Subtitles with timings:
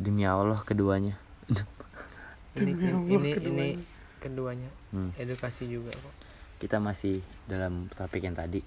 [0.00, 1.20] demi Allah keduanya.
[2.56, 3.78] Ini Demi Allah, ini ini keduanya.
[4.18, 4.70] keduanya.
[4.90, 5.10] Hmm.
[5.14, 6.14] edukasi juga kok.
[6.58, 8.64] Kita masih dalam topik yang tadi.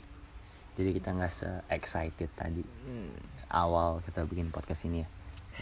[0.73, 2.61] Jadi kita nggak se excited tadi.
[2.61, 3.11] Hmm.
[3.53, 5.09] awal kita bikin podcast ini ya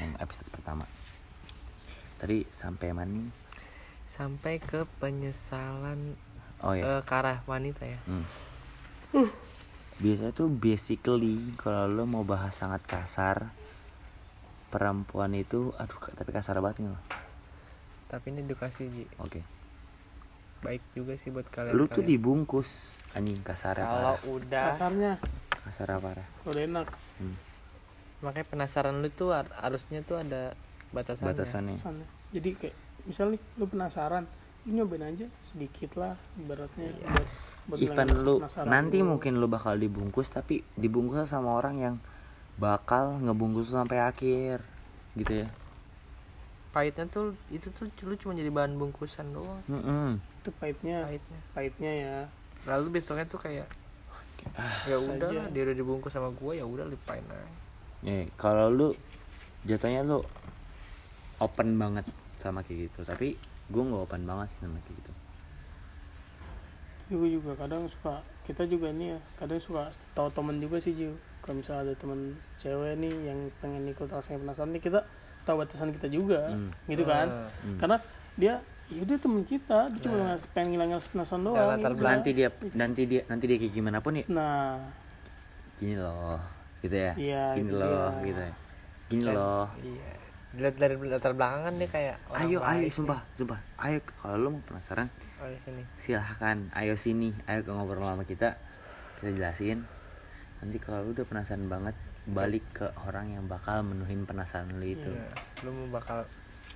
[0.04, 0.86] yang episode pertama.
[2.20, 3.32] Tadi sampai mana nih?
[4.06, 6.20] Sampai ke penyesalan
[6.62, 8.00] oh ya eh, ke arah wanita ya.
[8.06, 8.28] Hmm.
[10.00, 13.52] biasanya tuh basically kalau lo mau bahas sangat kasar
[14.72, 17.00] perempuan itu aduh tapi kasar banget nih lo
[18.08, 19.06] tapi ini edukasi Ji.
[19.20, 19.40] oke.
[20.62, 22.12] Baik juga sih buat kalian lu tuh kalian.
[22.12, 25.14] dibungkus anjing kasar kalau udah kasarnya.
[25.64, 26.28] Kasar parah.
[26.44, 26.88] Udah enak.
[27.20, 27.36] Hmm.
[28.22, 30.54] makanya penasaran lu tuh har- harusnya tuh ada
[30.94, 31.34] batasannya.
[31.34, 32.08] Batasannya.
[32.30, 32.76] Jadi kayak
[33.10, 34.30] misal nih lu penasaran
[34.68, 37.28] lu nyobain aja sedikit lah ibaratnya buat,
[37.66, 38.38] buat Even lu
[38.70, 39.10] nanti lu.
[39.16, 41.96] mungkin lu bakal dibungkus tapi dibungkus sama orang yang
[42.60, 44.64] bakal ngebungkus sampai akhir
[45.16, 45.50] gitu ya.
[46.72, 49.60] Pahitnya tuh itu tuh lu cuma jadi bahan bungkusan doang.
[49.68, 50.20] Mm-mm.
[50.42, 51.40] itu pahitnya pahitnya.
[51.54, 52.18] pahitnya ya.
[52.66, 53.68] Lalu besoknya tuh kayak
[54.58, 55.06] Ah, ya saja.
[55.06, 57.46] udah lah, dia udah dibungkus sama gua ya udah lupain aja.
[58.02, 58.90] Nih kalau lu
[59.70, 60.26] jatuhnya lu
[61.38, 62.10] open banget
[62.42, 63.06] sama kayak gitu.
[63.06, 63.38] Tapi
[63.70, 65.12] gue nggak open banget sih sama kayak gitu.
[67.12, 71.14] Gue juga kadang suka kita juga nih ya kadang suka tahu temen juga sih Jiu
[71.42, 72.20] kalau misalnya ada temen
[72.56, 75.00] cewek nih yang pengen ikut rasanya penasaran nih kita
[75.42, 76.70] tahu batasan kita juga Hmm.
[76.86, 77.28] gitu kan?
[77.28, 77.50] Ah.
[77.62, 77.78] Hmm.
[77.78, 77.98] karena
[78.34, 78.54] dia
[78.88, 82.12] ya udah temen kita dia cuma ngas- pengen ngilangin rasa penasaran doang latar ya udah.
[82.12, 84.26] nanti dia nanti dia nanti dia kayak gimana pun ya?
[84.28, 84.78] Nah.
[85.78, 86.38] Gini loh
[86.80, 87.12] gitu ya?
[87.16, 88.24] Iya, gini itu loh dia.
[88.24, 88.54] gitu ya?
[89.08, 89.66] Gini loh.
[89.82, 90.12] iya.
[90.52, 93.58] Dilihat dari latar belakangan dia kayak ayo ayo sumpah sumpah.
[93.80, 95.08] Ayo kalau lu mau penasaran
[95.40, 95.84] ayo sini.
[95.96, 96.70] silahkan.
[96.72, 98.60] Ayo sini ayo ke ngobrol sama kita.
[99.18, 99.88] Kita jelasin
[100.62, 105.10] nanti kalau lu udah penasaran banget balik ke orang yang bakal menuhin penasaran lu itu.
[105.10, 105.34] Iya.
[105.66, 106.22] lu mau bakal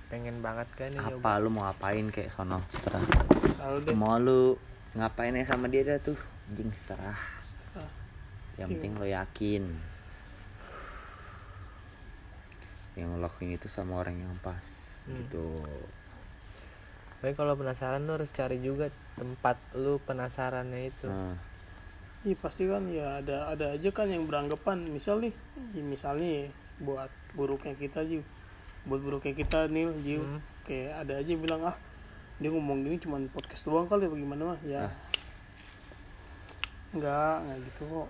[0.06, 1.22] pengen banget kan nih nyoba?
[1.22, 2.62] apa lu mau ngapain kayak sono?
[2.70, 3.02] Seterah.
[3.82, 3.94] Deh.
[3.94, 4.58] Mau lu
[4.94, 6.18] ngapain aja sama dia dah tuh?
[6.50, 7.18] Anjing seterah.
[7.74, 7.90] Ah,
[8.58, 9.62] yang penting lo yakin.
[12.96, 15.22] Yang lo lakuin itu sama orang yang pas Hmm.
[15.22, 15.54] gitu.
[17.16, 21.06] Tapi kalau penasaran lu harus cari juga tempat lu penasarannya itu.
[21.06, 21.38] Nah,
[22.22, 24.86] Iya pasti kan ya ada ada aja kan yang beranggapan.
[24.86, 25.34] Misal nih
[25.72, 26.44] ya misalnya ya,
[26.78, 28.24] buat buruknya kita Jiu
[28.86, 30.38] buat buruknya kita nih Jiu Hmm.
[30.62, 31.76] kayak ada aja yang bilang ah
[32.36, 34.58] dia ngomong gini cuman podcast doang kali bagaimana mah?
[34.62, 34.86] Ya.
[34.86, 34.92] Ah.
[36.92, 38.08] enggak enggak gitu kok.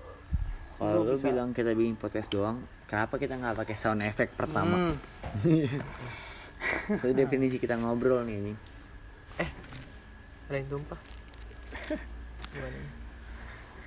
[0.76, 4.92] Kalau Lu bisa- bilang kita bikin podcast doang kenapa kita nggak pakai sound effect pertama?
[4.92, 4.94] Hmm,
[7.00, 8.58] so definisi kita ngobrol nih anjing.
[10.46, 11.00] ada yang tumpah?
[12.52, 13.05] Gimana?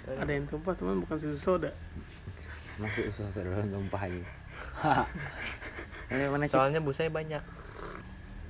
[0.08, 1.72] Ada yang tumpah teman bukan susu soda.
[2.80, 4.24] Masuk usaha saudara tumpah ini.
[6.10, 6.58] Ini mana sih?
[6.58, 7.44] soalnya busanya banyak.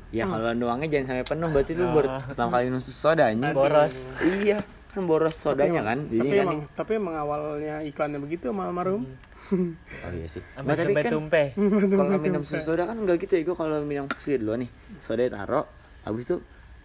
[0.10, 3.54] Ya kalau doangnya jangan sampai penuh berarti lu baru pertama kali minum susu soda anjing.
[3.54, 4.10] boros.
[4.26, 6.10] Iya, kan boros sodanya kan.
[6.10, 9.06] Jadi tapi kan emang tapi emang awalnya iklannya begitu sama almarhum.
[9.54, 10.42] Oh iya sih.
[10.58, 11.44] sampai Nah, tapi kan tumpe
[12.00, 13.42] kalau minum susu soda kan enggak gitu ya.
[13.46, 15.66] Gue kalau minum susu dulu nih, soda taruh
[16.08, 16.38] habis itu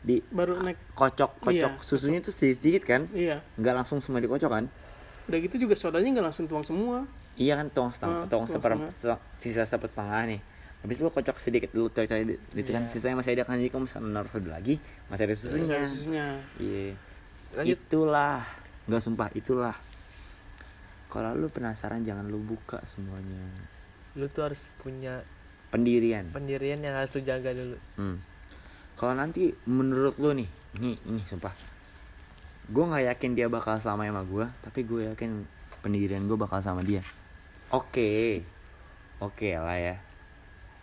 [0.05, 0.77] di baru naik.
[0.93, 1.73] kocok kocok.
[1.75, 3.09] Iya, susunya tuh sedikit sedikit kan?
[3.11, 3.41] Iya.
[3.57, 4.65] Nggak langsung semua dikocok kan?
[5.25, 7.09] Udah gitu juga sodanya nggak langsung tuang semua.
[7.35, 9.19] Iya kan tuang setengah Ah, tuang tuang seper setengah.
[9.41, 10.41] se- sisa sepertengah nih.
[10.81, 12.21] Habis itu lu kocok sedikit dulu coy coy
[12.53, 12.93] gitu kan Iya.
[12.93, 13.57] sisanya masih ada kan?
[13.57, 14.77] Jadi kamu misalnya naruh soda lagi
[15.09, 15.79] masih ada susunya.
[15.83, 16.27] Susunya.
[16.59, 16.93] Iya.
[17.55, 17.79] Lanjut.
[17.81, 18.45] itulah.
[18.85, 19.77] Nggak sumpah itulah.
[21.07, 23.49] Kalau lu penasaran jangan lu buka semuanya.
[24.13, 25.25] Lu tuh harus punya
[25.71, 26.29] pendirian.
[26.29, 27.79] pendirian yang harus lu jaga dulu.
[27.97, 28.19] Hmm.
[28.95, 31.51] Kalau nanti menurut lu nih, ini ini sumpah,
[32.67, 35.43] gue nggak yakin dia bakal sama sama gue, tapi gue yakin
[35.83, 37.03] pendirian gue bakal sama dia.
[37.69, 38.41] Oke,
[39.19, 39.97] oke lah ya,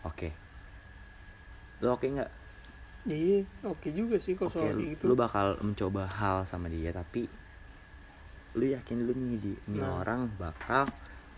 [0.03, 0.29] oke.
[1.79, 2.31] Lu oke nggak?
[3.01, 7.25] iya oke juga sih kalau Oke, soal gitu lu bakal mencoba hal sama dia, tapi
[8.53, 10.03] lu yakin lu nih di ini Nah.
[10.03, 10.85] orang bakal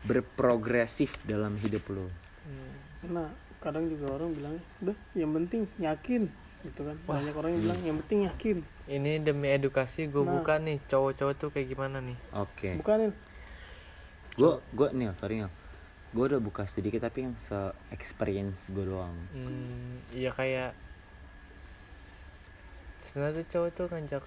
[0.04, 2.10] berprogresif dalam hidup lu.
[2.44, 2.76] Hmm.
[3.00, 3.24] karena
[3.64, 6.28] kadang juga orang bilang udah yang penting yakin
[6.64, 10.32] gitu kan banyak orang yang bilang yang penting yakin ini demi edukasi gue Nah.
[10.34, 12.76] buka nih cowok-cowok tuh kayak gimana nih Oke.
[12.76, 13.12] bukanin
[14.34, 15.52] Gue gue nih sorry nih.
[16.10, 17.54] Gue udah buka sedikit tapi yang se
[17.90, 19.14] experience gue doang.
[19.30, 20.74] hmm, iya kayak
[22.98, 24.24] sebenarnya tuh cowok tuh ngajak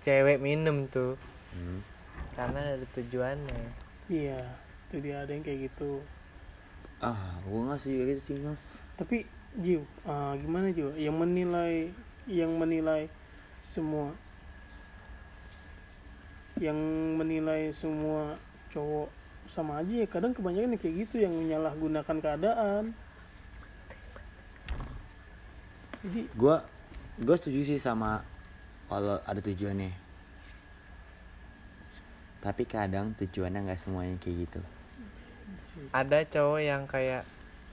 [0.00, 1.14] cewek minum tuh
[1.52, 1.84] Hmm.
[2.32, 3.60] karena ada tujuannya
[4.08, 4.40] iya
[4.88, 6.00] itu dia ada yang kayak gitu
[6.98, 8.36] Ah, gue nggak sih kayak gitu sih.
[8.94, 9.26] Tapi
[9.60, 10.96] Jiu ah, gimana Jiu?
[10.96, 11.74] Yang menilai
[12.24, 13.12] yang menilai
[13.60, 14.16] semua.
[16.56, 16.78] Yang
[17.20, 18.40] menilai semua
[18.72, 19.12] cowok
[19.44, 20.06] sama aja ya.
[20.08, 22.96] Kadang kebanyakan yang kayak gitu yang menyalahgunakan keadaan.
[26.02, 26.56] Jadi gue
[27.22, 28.24] gue setuju sih sama
[28.88, 29.92] kalau ada tujuannya.
[32.42, 34.60] Tapi kadang tujuannya nggak semuanya kayak gitu.
[35.92, 37.22] Ada cowok yang kayak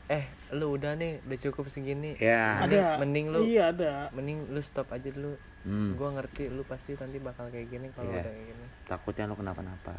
[0.09, 0.25] eh
[0.57, 2.17] lu udah nih udah cukup segini.
[2.17, 2.65] Ya.
[2.65, 2.97] Ada.
[2.97, 4.09] Mending lu- iya ada.
[4.11, 5.37] Mending lu stop aja dulu.
[5.63, 8.25] Hmm, gua ngerti lu pasti nanti bakal kayak gini kalau Iya.
[8.25, 8.65] udah kayak gini.
[8.89, 9.93] Takutnya lo kenapa-napa.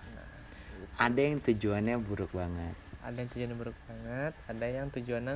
[0.99, 2.75] Ada yang tujuannya buruk banget.
[3.01, 5.35] Ada yang tujuannya buruk banget ada yang tujuannya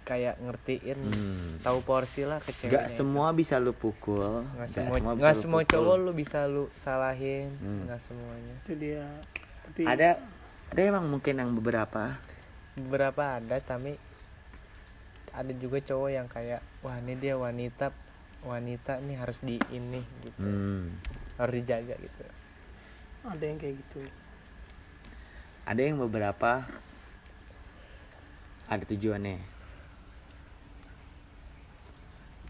[0.00, 1.50] kayak ngertiin hmm.
[1.62, 4.42] tahu porsi lah ke ceweknya Gak semua bisa lu pukul.
[4.54, 5.72] Nggak nggak semua bisa nggak lu semua pukul.
[5.74, 7.48] cowok lu bisa lu salahin.
[7.58, 7.86] Hmm.
[7.86, 8.54] nggak semuanya.
[8.64, 9.06] Itu dia.
[9.66, 10.08] Tapi ada
[10.70, 12.18] ada emang mungkin yang beberapa
[12.78, 13.98] beberapa ada tapi
[15.30, 17.94] ada juga cowok yang kayak wah ini dia wanita
[18.42, 20.48] wanita nih harus di ini gitu.
[20.48, 20.96] Hmm.
[21.36, 22.24] harus dijaga gitu.
[23.24, 24.00] Ada yang kayak gitu.
[25.64, 26.64] Ada yang beberapa
[28.68, 29.38] ada tujuannya.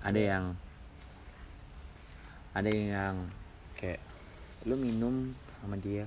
[0.00, 0.44] Ada yang
[2.50, 3.14] ada yang
[3.78, 4.02] kayak
[4.66, 6.04] lu minum sama dia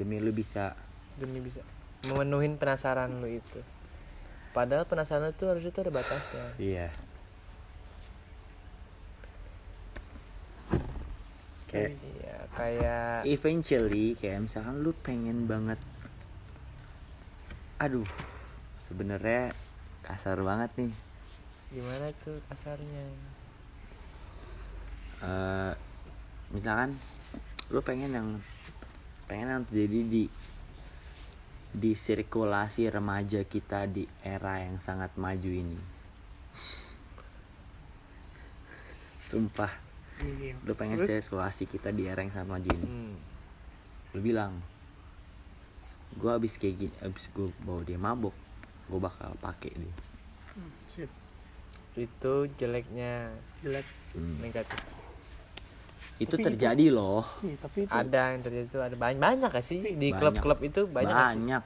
[0.00, 0.72] demi lu bisa
[1.20, 1.60] demi bisa
[2.14, 3.60] memenuhin penasaran lu itu.
[4.56, 6.46] Padahal penasaran itu harusnya tuh ada batasnya.
[6.56, 6.88] Iya.
[11.66, 15.76] Kayak iya kayak eventually kayak misalkan lu pengen banget.
[17.82, 18.08] Aduh
[18.80, 19.52] sebenarnya
[20.00, 20.92] kasar banget nih.
[21.74, 23.04] Gimana tuh kasarnya?
[25.20, 25.72] Eh
[26.54, 26.94] misalkan
[27.68, 28.28] lu pengen yang
[29.26, 30.22] pengen yang terjadi di
[31.76, 35.76] di sirkulasi remaja kita di era yang sangat maju ini
[39.28, 39.84] sumpah
[40.16, 40.56] Iya.
[40.64, 41.28] lu pengen Terus?
[41.28, 43.14] sirkulasi kita di era yang sangat maju ini hmm.
[44.16, 44.64] lu bilang
[46.16, 48.32] gua abis kayak gini abis gua bawa dia mabok
[48.88, 49.94] gua bakal pakai dia
[50.56, 51.12] Hmm, shit
[52.00, 53.28] itu jeleknya
[53.60, 53.84] jelek
[54.16, 54.40] Hmm.
[54.40, 54.80] negatif
[56.16, 57.24] itu Tapi itu- terjadi loh.
[57.40, 59.78] Iya, tapi itu ada yang terjadi itu ada banyak banyak gak sih?
[59.94, 61.38] Di klub-klub itu banyak gak sih?
[61.38, 61.62] banyak.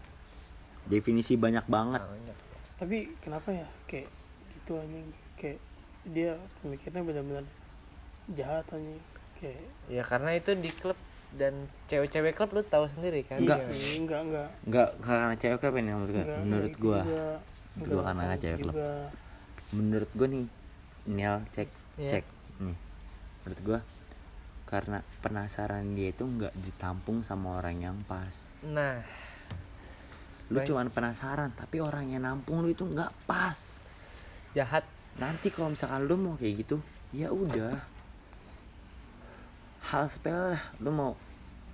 [0.84, 2.02] Definisi banyak banget.
[2.02, 2.36] Banyak.
[2.76, 3.66] Tapi kenapa ya?
[3.86, 4.10] Kayak
[4.50, 5.06] gitu anjing.
[5.34, 5.58] Kayak
[6.02, 7.44] dia pemikirannya benar-benar
[8.28, 8.98] jahat anjing.
[9.36, 10.98] Kayak ya karena itu di klub
[11.30, 11.54] dan
[11.86, 13.38] cewek-cewek klub lu tahu sendiri kan?
[13.38, 13.58] Enggak.
[13.60, 14.48] iya sih, enggak enggak.
[14.64, 16.18] Nggak karena cewek apa nih menurut gua.
[16.20, 17.00] Enggak menurut enggak itu gua.
[17.00, 17.28] juga.
[17.70, 18.74] Gua Enggak, karena itu cewek klub.
[18.74, 18.90] juga.
[19.70, 20.44] menurut gua nih
[21.06, 22.08] Niel cek Iya.
[22.10, 22.24] cek
[22.58, 22.76] nih.
[23.40, 23.78] Menurut gua
[24.70, 28.62] karena penasaran dia itu nggak ditampung sama orang yang pas.
[28.70, 29.02] Nah.
[30.46, 30.70] Lu Baik.
[30.70, 33.82] cuman penasaran tapi orang yang nampung lu itu nggak pas.
[34.54, 34.86] Jahat.
[35.18, 36.78] Nanti kalau misalkan lu mau kayak gitu
[37.10, 37.82] ya udah.
[39.90, 41.18] Hal sepele lah lu mau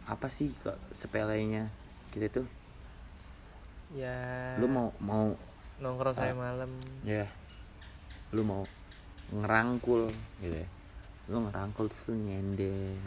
[0.08, 1.68] apa sih kok sepelenya?
[2.16, 2.46] Gitu tuh.
[3.92, 4.56] Ya.
[4.56, 5.36] Lu mau mau
[5.84, 6.40] nongkrong saya Ah.
[6.48, 6.72] malam.
[7.04, 7.28] ya.
[8.32, 8.64] Lu mau
[9.36, 10.08] ngerangkul
[10.40, 10.68] gitu ya
[11.26, 12.98] lu ngerangkul terus lu nyender.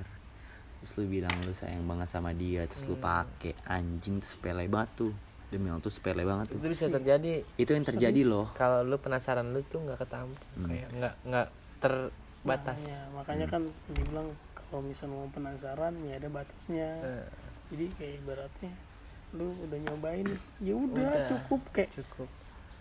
[0.77, 3.05] Terus lu bilang lu sayang banget sama dia terus lu Hmm.
[3.05, 5.13] pakai anjing tuh sepele banget tuh.
[5.49, 6.57] Demi Allah tuh sepele banget tuh.
[6.57, 7.41] Itu bisa terjadi.
[7.55, 8.53] Itu yang terjadi loh.
[8.53, 10.67] kalau lu penasaran lu tuh nggak ketampung Hmm.
[10.67, 11.47] kayak nggak nggak
[11.79, 12.81] terbatas.
[13.09, 16.87] Makanya, makanya kan dibilang kalau misalnya mau penasaran ya ada batasnya.
[17.01, 17.25] Eh,
[17.69, 18.71] jadi kayak ibaratnya
[19.31, 20.25] lu udah nyobain
[20.59, 21.27] ya udah Udah.
[21.27, 21.61] cukup.
[21.71, 22.29] Kayak cukup.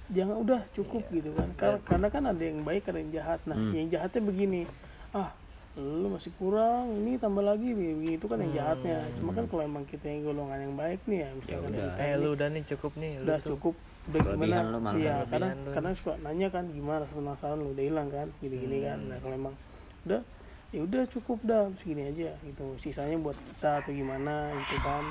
[0.09, 1.15] jangan udah cukup Iya.
[1.15, 1.49] gitu kan.
[1.53, 3.45] Kar- karena kan ada yang baik ada yang jahat.
[3.45, 3.77] Nah Hmm.
[3.77, 4.65] yang jahatnya begini
[5.13, 5.31] ah
[5.79, 10.11] lu masih kurang ini tambah lagi begitu kan yang jahatnya cuma kan kalau emang kita
[10.11, 11.87] yang golongan yang baik nih ya misalkan udah.
[11.87, 13.75] kita eh lu udah nih cukup nih lu udah tuh cukup
[14.09, 14.99] udah gimana lu malah.
[14.99, 15.71] iya kadang lu.
[15.71, 19.09] kadang suka nanya kan gimana penasaran lu udah hilang kan gini gini kan Hmm.
[19.09, 19.55] nah kalau emang
[20.03, 20.21] udah
[20.69, 25.05] ya udah cukup dah segini aja gitu sisanya buat kita atau gimana gitu kan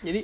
[0.00, 0.22] jadi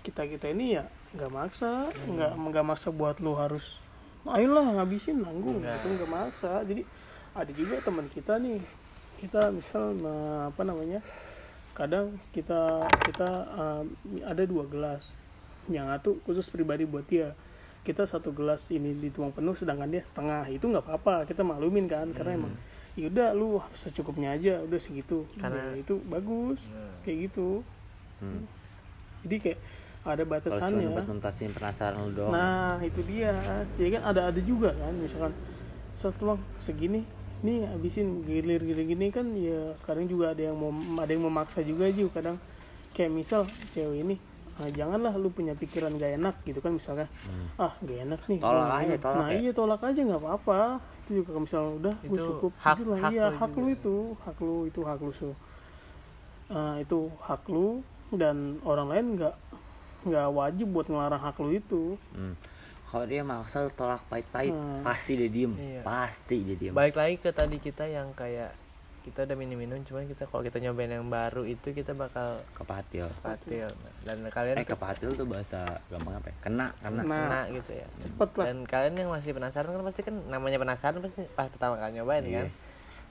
[0.00, 2.14] kita kita ini ya nggak maksa Hmm.
[2.14, 3.82] nggak nggak maksa buat lu harus
[4.22, 5.74] ayolah ngabisin nanggung Nggak.
[5.74, 6.86] itu nggak maksa jadi
[7.32, 8.60] ada juga teman kita nih.
[9.18, 10.98] Kita misal nah, apa namanya
[11.72, 13.84] kadang kita kita um,
[14.22, 15.16] ada dua gelas.
[15.66, 17.32] Yang satu khusus pribadi buat dia.
[17.82, 20.46] Kita satu gelas ini dituang penuh sedangkan dia setengah.
[20.46, 22.54] Itu nggak apa-apa kita maklumin kan karena emang
[22.92, 25.24] ya udah lu harus secukupnya aja udah segitu.
[25.40, 26.68] Karena- Ya, itu bagus
[27.02, 27.62] kayak gitu.
[28.22, 28.46] Hmm.
[29.22, 29.58] jadi kayak
[30.02, 30.88] ada kalau cuma batasannya.
[30.94, 32.34] buat nuntasin penasaran lu doang.
[32.34, 33.34] Nah itu dia,
[33.74, 35.30] ya kan ada ada juga kan, misalkan
[35.94, 37.02] satu bang segini,
[37.42, 41.60] nih habisin gilir gilir gini kan ya kadang juga ada yang mau ada yang memaksa
[41.60, 42.38] juga aja kadang
[42.92, 44.16] kayak misal cewek ini
[44.54, 47.10] ah, janganlah lu punya pikiran gak enak gitu kan misalnya
[47.56, 48.46] ah gak enak nih Hmm.
[48.46, 49.00] Tolak nggak aja, enak.
[49.00, 49.38] tolak nah ya.
[49.38, 50.60] iya tolak aja nggak apa-apa
[51.02, 53.94] itu juga kalau misalnya udah gue cukup hak- Itu lah, hak iya hak lu itu
[54.16, 55.30] hak lu itu hak lu so
[56.46, 57.80] Ah, itu hak lu
[58.12, 59.34] dan orang lain nggak
[60.04, 62.36] nggak wajib buat ngelarang hak lu itu Hmm.
[62.92, 64.84] Kalau dia maksa tolak pahit-pahit Hmm.
[64.84, 65.52] pasti dia diem.
[65.54, 65.80] Iya.
[65.80, 66.72] pasti dia diem.
[66.72, 68.52] Balik lagi ke tadi kita yang kayak
[69.02, 73.10] kita udah minum-minum cuman kita kalau kita nyobain yang baru itu kita bakal kepatil.
[73.18, 73.66] patil
[74.02, 75.58] dan kalian eh kepatil tuh bahasa
[75.88, 76.34] gampang apa ya?
[76.38, 77.00] Kena kena.
[77.00, 77.08] Nah.
[77.08, 77.40] kena.
[77.50, 77.86] gitu ya.
[77.98, 78.44] Cepet lah.
[78.46, 82.22] Dan kalian yang masih penasaran kan pasti kan namanya penasaran pasti pas pertama kali nyobain
[82.22, 82.36] Iya.
[82.36, 82.48] kan?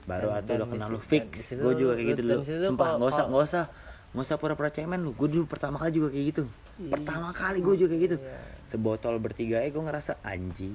[0.04, 1.28] Baru Dan- atau dan udah kenal lu fix.
[1.54, 3.66] gue juga kayak gitu dulu sumpah nggak usah nggak usah.
[4.12, 5.12] Nggak usah pura-pura cemen lu.
[5.12, 6.90] Gue dulu pertama kali juga kayak gitu Iya.
[6.90, 8.18] pertama kali gue juga kayak gitu.
[8.64, 10.72] Sebotol bertiga eh gue ngerasa anjing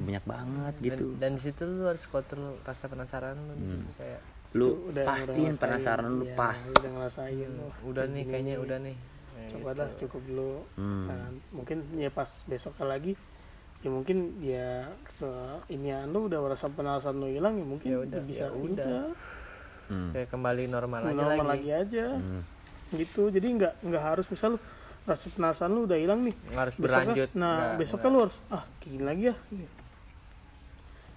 [0.00, 1.06] banyak banget dan, gitu.
[1.16, 4.20] dan di situ lu harus kontrol rasa penasaran lu di situ kayak
[4.54, 6.60] lu udah- pastiin udah penasaran lu Iya, pas.
[6.72, 7.50] Udah ngerasain.
[7.58, 8.96] Wah, udah nih kayaknya udah nih.
[8.96, 9.80] Nah, coba gitu.
[9.80, 10.52] dah cukup dulu.
[10.76, 11.04] Hmm.
[11.10, 13.18] Nah, mungkin ya pas besok lagi
[13.82, 15.28] ya mungkin ya se
[15.68, 19.12] inian lu udah rasa penasaran lu hilang ya mungkin Ya udah, bisa ya udah.
[19.84, 20.16] Hmm.
[20.16, 22.06] kayak kembali normal aja normal lagi, lagi aja.
[22.14, 22.40] Hmm.
[22.94, 23.28] gitu.
[23.28, 24.58] Jadi nggak nggak harus misal lu
[25.04, 26.32] rasa penasaran lu udah hilang nih.
[26.48, 27.30] Nggak harus besoknya berlanjut.
[27.36, 29.36] Nah Nggak- besoknya lu harus ah gini lagi ya.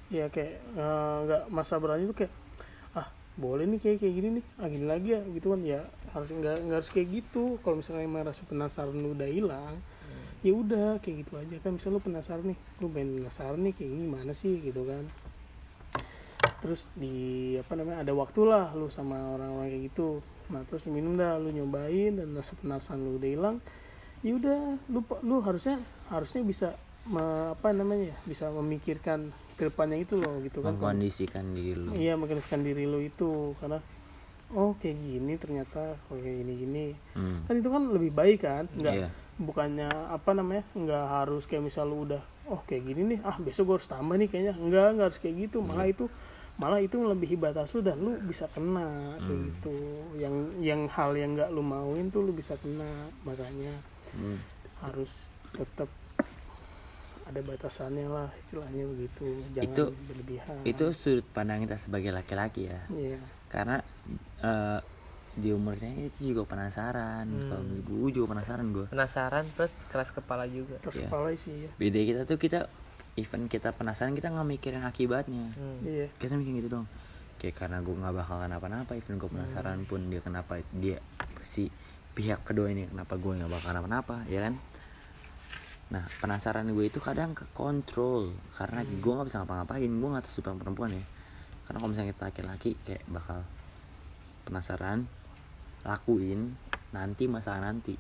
[0.08, 2.34] Ya kayak eh, nggak masa berlanjut tuh kayak
[2.94, 4.46] ah boleh nih kayak kayak gini nih.
[4.56, 5.62] Ah gini lagi ya gitu kan.
[5.64, 5.82] Ya
[6.16, 7.60] harus nggak nggak harus kayak gitu.
[7.60, 9.76] Kalau misalnya emang rasa penasaran lu udah hilang
[10.46, 11.56] ya udah kayak gitu aja.
[11.60, 14.60] Kan misal lu penasaran nih lu pengen penasaran nih kayak gimana sih?
[14.60, 15.04] Gitu kan.
[16.58, 17.16] Terus di
[17.56, 21.50] apa namanya ada waktu lah lu sama orang-orang kayak gitu nah terus minum dah lu
[21.50, 23.58] nyobain dan rasa penasaran lu udah hilang
[24.20, 25.76] ya udah lu lu harusnya
[26.08, 26.68] harusnya bisa
[27.06, 31.92] me- apa namanya ya bisa memikirkan ke depannya itu loh gitu kan mengkondisikan diri lu
[31.94, 33.84] iya mengkondisikan diri lu itu karena
[34.50, 37.44] oh kayak gini ternyata kalau kayak gini gini Hmm.
[37.44, 39.10] kan itu kan lebih baik kan nggak Iya.
[39.38, 43.68] bukannya apa namanya nggak harus kayak misal lu udah oh kayak gini nih ah besok
[43.68, 45.94] gue harus tambah nih kayaknya enggak nggak harus kayak gitu malah Iya.
[45.94, 46.06] itu
[46.58, 49.46] malah itu melebihi batas lu dan lu bisa kena kayak Hmm.
[49.48, 49.78] gitu.
[50.16, 52.90] Yang yang hal yang nggak lu mauin tuh lu bisa kena
[53.22, 53.78] makanya
[54.12, 54.42] Hmm.
[54.80, 55.86] harus tetap
[57.24, 59.28] ada batasannya lah istilahnya begitu.
[59.52, 60.58] Jangan Itu- berlebihan.
[60.64, 62.80] itu sudut pandang kita sebagai laki-laki ya.
[62.90, 63.20] Iya.
[63.48, 63.78] Karena
[64.38, 64.80] eh,
[65.34, 67.28] di umurnya itu juga penasaran.
[67.28, 67.50] Hmm.
[67.52, 70.78] kalau gue juga penasaran gue penasaran plus keras kepala juga.
[70.80, 71.06] Terus Iya.
[71.06, 72.60] kepala sih ya beda kita tuh kita
[73.18, 75.50] even kita penasaran kita nggak mikirin akibatnya.
[75.58, 75.78] Hmm.
[75.82, 76.08] iya.
[76.22, 76.88] Kita mikir gitu dong.
[77.42, 81.02] Kayak karena gue nggak bakal kenapa-napa even gue penasaran pun dia kenapa dia
[81.42, 81.70] si
[82.14, 84.54] pihak kedua ini kenapa gue nggak bakal kenapa-napa ya kan?
[85.94, 90.34] Nah penasaran gue itu kadang ke kontrol karena gue nggak bisa ngapa-ngapain gue nggak tahu
[90.38, 91.06] suka perempuan ya.
[91.66, 93.42] Karena kalau misalnya kita laki-laki kayak bakal
[94.46, 95.10] penasaran
[95.84, 96.56] lakuin
[96.94, 97.98] nanti masalah nanti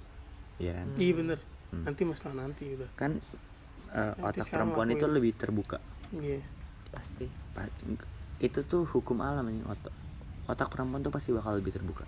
[0.61, 0.87] ya kan?
[0.97, 1.39] Iya bener.
[1.67, 1.83] Hmm.
[1.83, 3.19] nanti masalah nanti udah kan
[3.89, 5.15] eh, Nanti otak perempuan itu lakuin.
[5.15, 5.77] lebih terbuka.
[6.11, 6.41] Iya.
[6.89, 7.25] Pasti.
[7.51, 7.71] Pa-
[8.37, 9.91] itu tuh hukum alam ini otak
[10.45, 12.05] otak perempuan tuh pasti bakal lebih terbuka.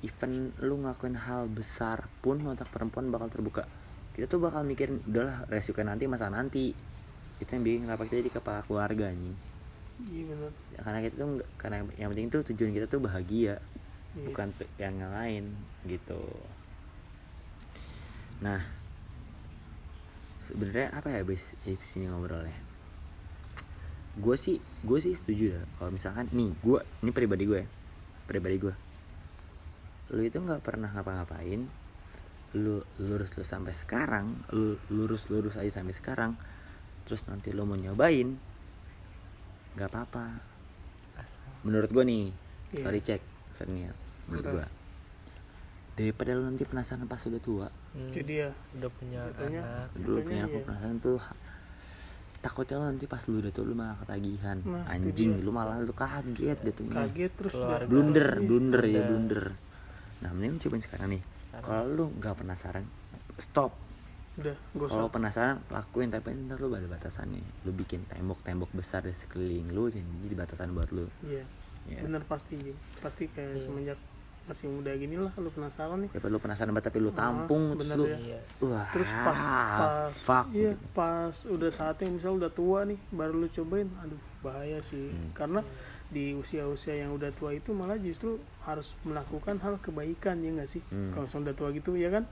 [0.00, 3.64] Even lu ngelakuin hal besar pun otak perempuan bakal terbuka.
[4.12, 6.76] Kita tuh bakal mikirin udahlah resiko nanti masa nanti.
[7.34, 9.34] Itu yang bikin kenapa kita jadi kepala keluarga anjing.
[10.04, 10.34] Iya
[10.74, 13.58] ya, karena kita tuh karena yang penting tuh tujuan kita tuh bahagia
[14.14, 14.26] Iya.
[14.28, 15.44] bukan yang lain
[15.84, 16.20] gitu.
[18.38, 18.60] Nah
[20.44, 22.54] sebenarnya apa ya bis di sini ngobrolnya?
[24.20, 27.68] Gue sih gue sih setuju dah kalau misalkan nih gue ini pribadi gue ya,
[28.28, 28.74] pribadi gue
[30.12, 31.64] lu itu nggak pernah ngapa-ngapain
[32.54, 36.36] lu lurus lu sampai sekarang lu lurus lurus aja sampai sekarang
[37.08, 38.36] terus nanti lu mau nyobain
[39.74, 40.26] nggak apa-apa.
[41.66, 42.24] Menurut gue nih
[42.74, 42.84] Iya.
[42.90, 43.22] sorry cek
[43.54, 43.84] sorry nih
[44.26, 44.66] menurut gue
[45.94, 47.68] daripada lu nanti penasaran pas udah tua.
[47.94, 48.10] Hmm.
[48.10, 49.88] jadi ya udah punya Jatuhnya- anak.
[49.94, 50.64] Dulu punya aku iya.
[50.64, 51.18] penasaran tuh
[52.40, 54.58] takutnya lu nanti pas lu udah tua lu malah ketagihan.
[54.60, 56.94] Nah, anjing lu malah lu kaget jatuhnya.
[57.00, 57.86] Kaget terus Keluarga.
[57.86, 58.44] blunder Iya.
[58.44, 59.44] blunder ya Blunder.
[60.16, 61.22] nah mending lu cobain sekarang nih.
[61.54, 62.84] Kalau lu nggak penasaran
[63.36, 63.72] stop.
[64.34, 67.38] Udah gak kalau penasaran lakuin tapi ntar lu ada batasannya.
[67.62, 71.06] Lu bikin tembok-tembok besar di sekeliling lu dan jadi batasan buat lu.
[71.22, 71.46] Iya.
[71.84, 72.00] Ya.
[72.00, 72.56] bener pasti
[72.98, 73.62] pasti kayak Iya.
[73.62, 73.98] semenjak
[74.44, 76.10] masih muda gini lah lu penasaran nih.
[76.12, 78.40] Daripada lu penasaran banget tapi lu Ah, tampung terus bener lu ya.
[78.60, 80.46] wah terus pas pas fuck.
[80.52, 85.08] iya pas udah saatnya misal udah tua nih baru lu cobain aduh bahaya sih.
[85.08, 85.32] Hmm.
[85.32, 85.60] karena
[86.12, 90.84] di usia-usia yang udah tua itu malah justru harus melakukan hal kebaikan ya nggak sih?
[90.92, 91.10] Hmm.
[91.10, 92.28] kalau udah tua gitu ya kan?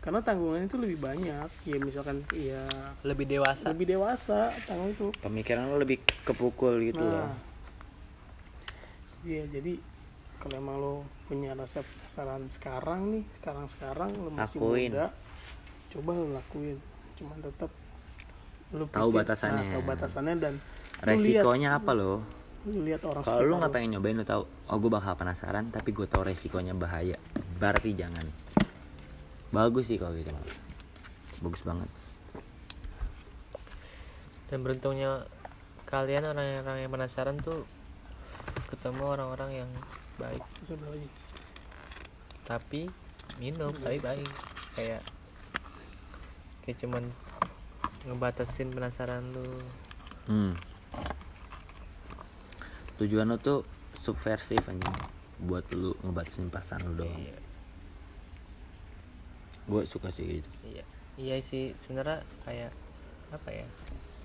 [0.00, 1.48] Karena tanggungan itu lebih banyak.
[1.68, 2.64] Ya misalkan ya
[3.04, 3.68] lebih dewasa.
[3.68, 5.12] lebih dewasa tanggung itu.
[5.20, 7.28] Pemikiran lu lebih kepukul gitu loh.
[7.28, 7.36] Nah
[9.20, 9.76] iya jadi
[10.40, 10.94] kalau emang lo
[11.30, 14.90] punya rasa penasaran sekarang nih sekarang sekarang lo masih Lakuin.
[14.90, 15.06] muda
[15.88, 16.78] coba lo lakuin
[17.14, 17.70] cuman tetap
[18.70, 19.62] lo Tahu pikir- batasannya.
[19.62, 20.66] nah, tahu batasannya dan lu
[20.98, 22.18] lihat resikonya apa loh
[22.60, 25.90] lu lihat orang kalau lu nggak pengen nyobain lu tahu oh gue bakal penasaran tapi
[25.90, 27.16] gue tahu resikonya bahaya.
[27.56, 28.20] Berarti jangan.
[29.48, 30.56] Bagus sih kalau gitu malah
[31.40, 31.88] bagus banget.
[34.46, 35.24] Dan beruntungnya
[35.86, 37.64] kalian orang-orang yang penasaran tuh
[38.68, 39.70] ketemu orang-orang yang
[40.16, 40.42] baik.
[40.60, 41.08] Bisa lagi
[42.50, 42.90] tapi
[43.38, 44.26] minum tapi baik.
[44.74, 45.02] Kayak
[46.66, 47.06] kayak cuman
[48.10, 49.46] ngebatasin penasaran lu.
[50.26, 50.54] Hmm.
[52.98, 53.62] tujuan lu tuh
[54.02, 54.98] subversif anjing.
[55.38, 57.22] Buat lu ngebatasin perasaan lu doang.
[57.22, 57.38] Iya.
[59.70, 60.50] Gue suka sih gitu.
[60.66, 60.84] Iya.
[61.14, 62.74] Iya sih sebenarnya kayak
[63.30, 63.66] apa ya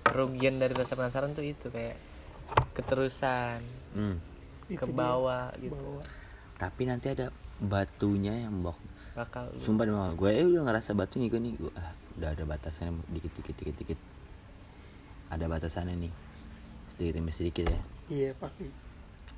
[0.02, 1.94] kerugian dari rasa penasaran tuh itu kayak
[2.74, 3.62] keterusan
[3.94, 4.18] hmm.
[4.74, 5.78] Ke bawah gitu.
[5.78, 8.76] Bawa tapi nanti ada batunya yang bok
[9.16, 9.48] bakal.
[9.56, 13.32] Sumpah demi gue eh, udah ngerasa batunya gue nih gue ah, udah ada batasannya dikit
[13.40, 14.00] dikit dikit dikit
[15.32, 16.14] ada batasannya nih
[16.92, 17.80] sedikit demi sedikit ya.
[18.12, 18.68] Iya pasti.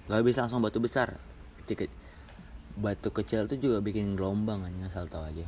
[0.10, 1.14] Gak bisa langsung batu besar
[1.70, 1.94] Cik-
[2.78, 5.46] batu kecil tuh juga bikin gelombang aja asal tau aja.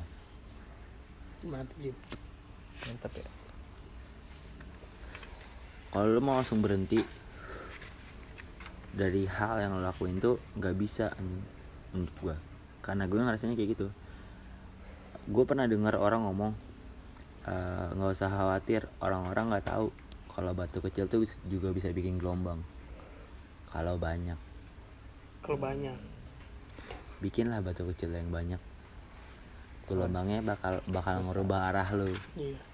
[1.41, 1.49] Tuh
[1.81, 1.95] Jim.
[2.85, 3.25] Mantap ya.
[5.89, 7.01] Kalau lu mau langsung berhenti
[8.93, 11.13] dari hal yang lo lakuin tuh nggak bisa
[11.93, 12.38] menurut gua
[12.86, 13.88] karena gue ngerasanya kayak gitu.
[15.29, 16.51] Gue pernah dengar orang ngomong
[17.45, 19.93] "Eh, nggak usah khawatir orang-orang nggak tahu
[20.29, 22.62] kalau batu kecil tuh juga bisa bikin gelombang.
[23.69, 24.38] Kalau banyak.
[25.45, 25.98] Kalau banyak.
[27.19, 28.62] Bikinlah batu kecil yang banyak.
[29.86, 32.09] Gelombangnya bakal bakal ngerubah arah lu.
[32.38, 32.69] Iya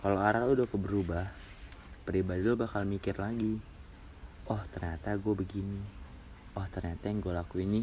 [0.00, 1.24] kalau arah lu udah keberubah
[2.04, 3.56] pribadi lu bakal mikir lagi
[4.48, 5.80] oh ternyata gue begini.
[6.58, 7.82] Oh ternyata yang gue lakuin ini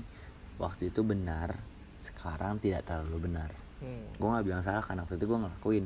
[0.57, 1.57] waktu itu benar
[1.97, 3.49] sekarang tidak terlalu benar.
[3.77, 4.09] Hmm.
[4.17, 5.85] gue nggak bilang salah karena waktu itu gue ngelakuin.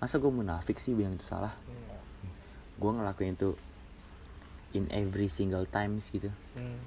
[0.00, 1.52] Masa gue munafik sih bilang itu salah?
[2.76, 3.56] Gue ngelakuin itu
[4.76, 6.28] in every single times gitu.
[6.56, 6.80] Hmm.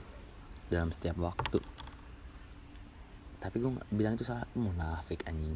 [0.66, 1.62] dalam setiap waktu.
[3.38, 4.50] Tapi gue nggak bilang itu salah.
[4.58, 5.54] Munafik anjing.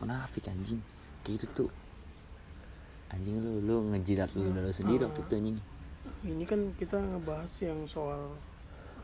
[0.00, 0.80] Munafik anjing.
[1.20, 1.70] Kayak gitu tuh.
[3.12, 5.58] Anjing lu lu ngejilat lu lu sendiri waktu itu anjing.
[6.24, 8.32] Ini kan kita ngebahas yang soal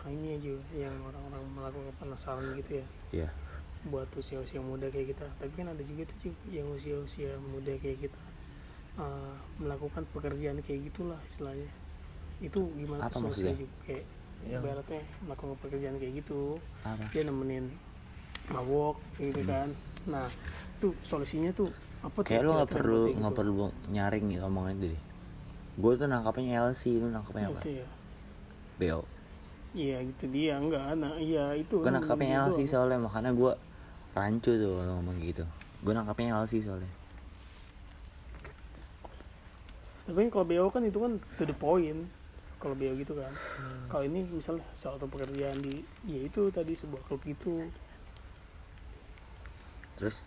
[0.08, 2.86] ini aja yang orang-orang melakukan penasaran gitu ya.
[3.12, 3.28] Iya.
[3.86, 5.26] Buat usia-usia muda kayak kita.
[5.36, 6.16] Tapi kan ada juga tuh
[6.48, 8.20] yang usia-usia muda kayak kita
[8.96, 11.70] uh, melakukan pekerjaan kayak gitulah istilahnya.
[12.38, 13.62] Itu gimana Apa tuh solusinya maksudnya?
[13.62, 13.76] juga?
[13.84, 14.04] Kayak
[14.46, 16.40] Yang- ibaratnya melakukan pekerjaan kayak gitu.
[16.82, 17.04] Apa?
[17.08, 17.64] Dia nemenin
[18.46, 19.48] mabok gitu Hmm.
[19.48, 19.68] kan.
[20.06, 20.26] Nah
[20.76, 23.38] tuh solusinya tuh apa tuh kayak lu nggak kira-kira perlu nggak gitu?
[23.40, 25.02] perlu nyaring gitu omongan itu deh.
[25.76, 27.60] Gue tuh nangkapnya LC itu nangkapnya apa?
[27.60, 27.88] sih ya.
[28.76, 29.00] BO
[29.76, 32.68] Iya gitu dia enggak nah iya itu gue nangkapnya LC doang.
[32.72, 33.52] soalnya makanya gue
[34.16, 35.44] rancu tuh kalau ngomong gitu
[35.84, 36.88] gue nangkapnya LC soalnya
[40.06, 42.08] tapi kan kalau BO kan itu kan to the point
[42.56, 43.28] kalau BO gitu kan
[43.60, 43.84] Hmm.
[43.86, 47.68] kalau ini misalnya suatu pekerjaan di ya itu tadi sebuah klub gitu
[49.96, 50.24] terus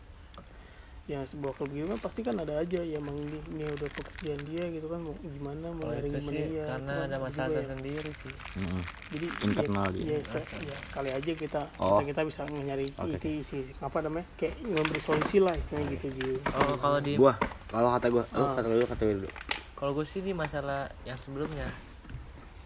[1.10, 4.42] ya sebuah klub gitu kan pasti kan ada aja yang emang ini, ini udah pekerjaan
[4.46, 5.02] dia gitu kan.
[5.02, 7.58] Mau gimana mau nyari gimana sih ya karena ada masalah ya.
[7.66, 8.34] tersendiri sih.
[8.62, 8.82] Mm-mm.
[9.10, 11.98] jadi internal ya, ya, se- ya, kali aja kita Oh.
[11.98, 16.08] kita, kita bisa nyari Oke, itu isi apa namanya kayak memberi solusi lah istilahnya gitu
[16.14, 16.30] Ji.
[16.54, 17.34] Oh kalau di gua
[17.66, 18.54] kalau kata lu Ah.
[18.54, 19.30] kata dulu kata gue dulu.
[19.74, 21.66] Kalau gue sih di masalah yang sebelumnya.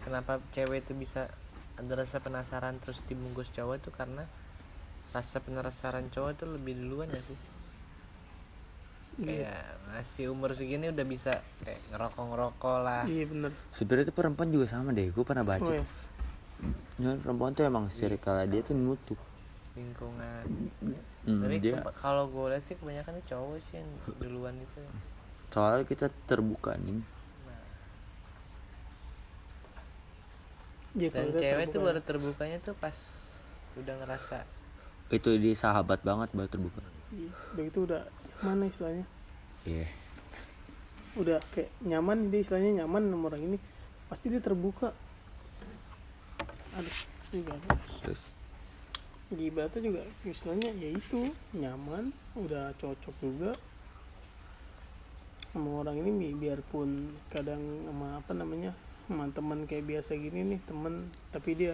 [0.04, 1.32] Kenapa cewek itu bisa
[1.74, 4.28] ada rasa penasaran terus dibungkus cowok itu karena
[5.10, 7.38] rasa penasaran cowok itu lebih duluan ya sih
[9.14, 9.46] Iya.
[9.46, 9.62] kayak
[9.94, 13.02] masih umur segini udah bisa kayak ngerokok ngerokok lah.
[13.06, 13.50] Iya bener.
[13.70, 15.84] Sebenarnya itu perempuan juga sama deh gue pernah baca Semua ya?
[16.94, 19.18] Nyon, perempuan tuh emang circle dia tuh nutup.
[19.74, 20.44] Lingkungan.
[21.24, 24.80] Hmm, tapi dia kalau gue lihat sih kebanyakan itu cowok sih yang duluan itu.
[25.54, 27.62] Soalnya kita terbuka nih nah,
[30.98, 32.96] Iya, kalau dan udah cewek tuh baru terbukanya tuh pas
[33.78, 34.46] udah ngerasa
[35.12, 36.82] itu dia sahabat banget baru terbuka.
[37.14, 38.02] Iya, udah itu udah
[38.44, 39.06] nyaman istilahnya?
[39.64, 39.88] Iya.
[41.16, 43.58] Udah kayak nyaman dia istilahnya nyaman sama orang ini.
[44.12, 44.92] Pasti dia terbuka.
[46.76, 46.96] Aduh
[47.32, 47.74] ini ada.
[48.04, 48.28] Terus?
[49.32, 53.50] Gibatnya juga istilahnya ya itu nyaman udah cocok juga.
[55.56, 58.76] Sama orang ini bi- biarpun kadang sama apa namanya
[59.08, 61.72] sama teman kayak biasa gini nih temen tapi dia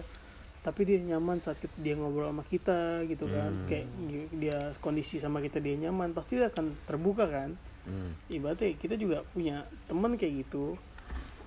[0.61, 3.49] tapi dia nyaman saat kita- dia ngobrol sama kita gitu kan.
[3.51, 3.65] Hmm.
[3.65, 3.85] kayak
[4.31, 7.57] dia kondisi sama kita dia nyaman pasti dia akan terbuka kan.
[7.81, 8.13] Hmm.
[8.29, 10.77] ibaratnya kita juga punya teman kayak gitu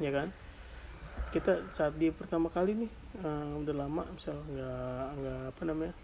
[0.03, 0.35] ya kan?
[1.31, 5.95] Kita saat dia pertama kali nih eh, udah lama misal nggak nggak apa namanya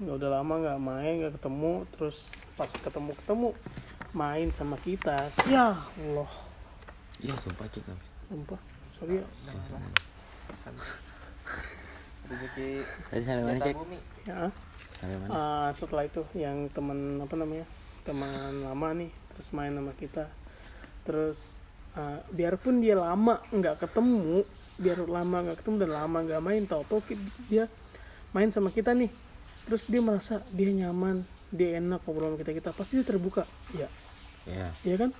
[0.00, 3.48] nggak udah lama nggak main nggak ketemu terus pas ketemu ketemu
[4.12, 6.30] main sama kita ya Allah.
[7.20, 8.60] Iya sumpah cek habis sumpah
[8.96, 9.26] sorry ya
[12.32, 12.70] rezeki
[13.12, 13.74] tadi sampai mana jatah cek?
[13.76, 13.98] Bumi.
[14.24, 14.38] Ya
[14.98, 15.28] sampai mana?
[15.30, 17.66] Eh, setelah itu yang teman apa namanya
[18.02, 18.30] teman
[18.64, 20.24] lama nih terus main sama kita.
[21.02, 21.54] Terus
[21.98, 24.46] uh, biarpun dia lama nggak ketemu
[24.80, 27.02] biar lama nggak ketemu dan lama nggak main tau tau
[27.46, 27.68] dia
[28.32, 29.10] main sama kita nih.
[29.68, 33.44] Terus dia merasa dia nyaman dia enak ngobrol sama kita kita pasti dia terbuka.
[33.76, 33.88] Ya
[34.48, 35.10] ya ya kan?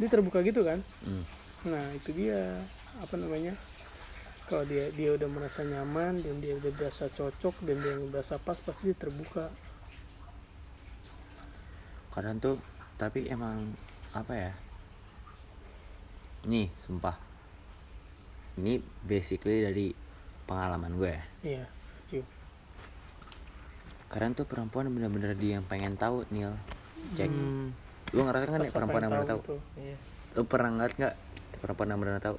[0.00, 0.82] Dia terbuka gitu kan?
[1.04, 1.24] Hmm.
[1.62, 2.58] nah itu dia
[2.98, 3.54] apa namanya
[4.52, 8.60] kalau dia dia udah merasa nyaman dan dia udah berasa cocok dan dia berasa pas
[8.60, 9.48] pasti dia terbuka.
[12.12, 12.60] Kadang tuh
[13.00, 13.72] tapi emang
[14.12, 14.52] apa ya?
[16.44, 17.16] Nih sumpah.
[18.60, 18.76] Ini
[19.08, 19.96] basically dari
[20.44, 21.16] pengalaman gue.
[21.16, 21.64] Ya iya
[22.12, 22.20] Ciu.
[24.12, 26.52] kadang tuh perempuan bener-bener dia yang pengen tahu Nil
[27.16, 27.32] cek.
[27.32, 27.72] Hmm,
[28.12, 29.60] lu ngerasa kan pas ya perempuan yang bener tahu tuh.
[29.80, 29.96] iya.
[30.36, 31.14] Lu pernah ngeliat nggak
[31.64, 32.36] perempuan yang bener tahu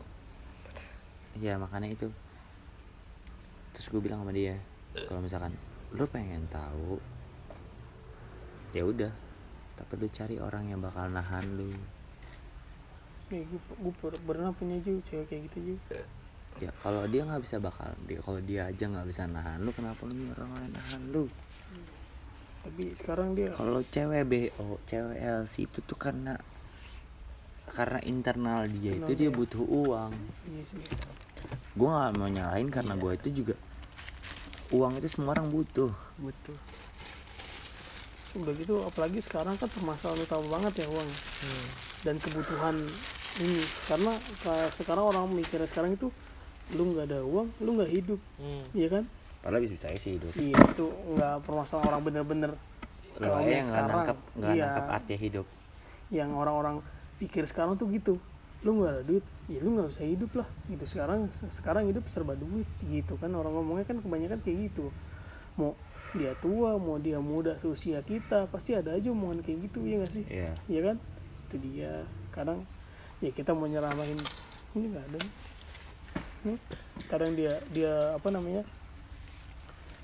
[1.37, 2.07] ya makanya itu.
[3.73, 4.57] Terus gue bilang sama dia
[5.09, 5.53] kalau misalkan
[5.93, 7.01] lu pengen tahu
[8.73, 9.09] ya udah.
[9.73, 11.73] Tapi lu cari orang yang bakal nahan lu.
[13.33, 16.05] Nih gue, gue pernah punya juga cewek kayak gitu juga.
[16.61, 20.05] Ya kalau dia nggak bisa bakal dia kalau dia aja nggak bisa nahan lu kenapa
[20.05, 21.25] lu nyuruh orang lain nahan lu?
[22.61, 24.21] Tapi sekarang dia kalau cewek
[24.53, 26.37] bo cewek LC itu tuh karena
[27.73, 30.13] karena internal dia itu dia butuh uang.
[30.45, 30.63] Iya
[31.73, 33.55] gue nggak mau nyalain karena gue itu juga
[34.69, 35.89] uang itu semua orang butuh.
[36.21, 36.57] Butuh.
[38.37, 41.09] Udah gitu apalagi sekarang kan permasalahan utama banget ya uang.
[41.09, 41.67] Hmm.
[42.03, 42.75] dan kebutuhan
[43.41, 43.63] ini.
[43.89, 44.13] Karena
[44.69, 46.13] sekarang orang mikirnya sekarang itu
[46.77, 48.19] lu nggak ada uang lu nggak hidup.
[48.37, 48.63] Hmm.
[48.77, 49.03] iya kan?
[49.41, 50.31] Padahal bisa bisa sih hidup.
[50.37, 50.85] Iya itu
[51.17, 52.51] nggak permasalahan orang bener-bener
[53.13, 53.97] kalau yang yang nggak sekarang.
[53.97, 54.63] nangkep iya.
[54.69, 55.45] nangkep arti hidup.
[56.13, 56.75] Yang orang-orang
[57.17, 58.17] pikir sekarang tuh gitu.
[58.63, 60.47] Lu nggak ada duit ya lu nggak bisa hidup lah.
[60.71, 63.33] Gitu sekarang sekarang hidup serba duit gitu kan.
[63.35, 64.89] Orang ngomongnya kan kebanyakan kayak gitu.
[65.59, 65.77] Mau
[66.13, 70.13] dia tua mau dia muda seusia kita pasti ada aja omongan kayak gitu ya nggak
[70.13, 70.25] sih?
[70.29, 70.53] Iya.
[70.69, 70.97] Iya kan?
[71.49, 72.07] Itu dia.
[72.31, 72.65] Kadang
[73.19, 74.17] ya kita mau nyeramain
[74.73, 75.19] ini nggak ada.
[75.21, 75.33] Nih.
[76.43, 76.59] Hmm?
[77.07, 78.67] kadang dia dia apa namanya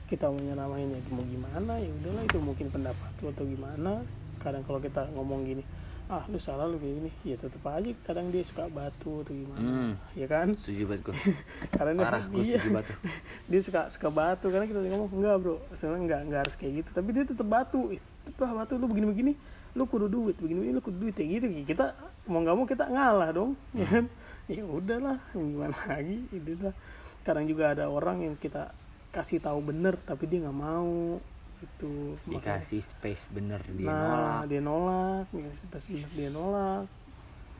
[0.08, 4.02] kita mau nyeramain ya mau gimana ya udahlah itu mungkin pendapat lu atau gimana.
[4.40, 5.62] Kadang kalau kita ngomong gini
[6.10, 7.12] ah lu salah lu kayak gini.
[7.22, 9.62] Ya tetep aja kadang dia suka batu atau gimana.
[9.62, 9.92] Hmm.
[10.18, 10.58] ya kan?
[10.58, 11.16] Setuju banget gue
[11.78, 12.58] karena dia- parah gue iya.
[12.58, 12.98] setuju tuh.
[13.54, 14.46] dia suka suka batu.
[14.50, 15.56] Karena kita ngomong enggak bro.
[15.78, 16.90] Sebenarnya enggak enggak harus kayak gitu.
[16.98, 17.80] Tapi dia tetap batu.
[17.94, 18.74] Eh, tetep lah batu.
[18.82, 19.34] Lu begini begini
[19.78, 20.36] lu kudu duit.
[20.42, 21.14] Begini begini lu kudu duit.
[21.14, 21.46] Kayak gitu.
[21.70, 21.94] Kita
[22.26, 23.54] mau nggak mau kita ngalah dong.
[23.78, 24.06] Ya kan?
[24.50, 26.26] Ya udahlah gimana lagi?
[26.34, 26.74] Itu lah.
[27.22, 28.74] Kadang juga ada orang yang kita
[29.10, 31.18] kasih tahu bener tapi dia nggak mau
[31.60, 34.42] itu dikasih space bener dia nah nolak.
[34.48, 36.86] dia nolak dikasih space bener dia nolak.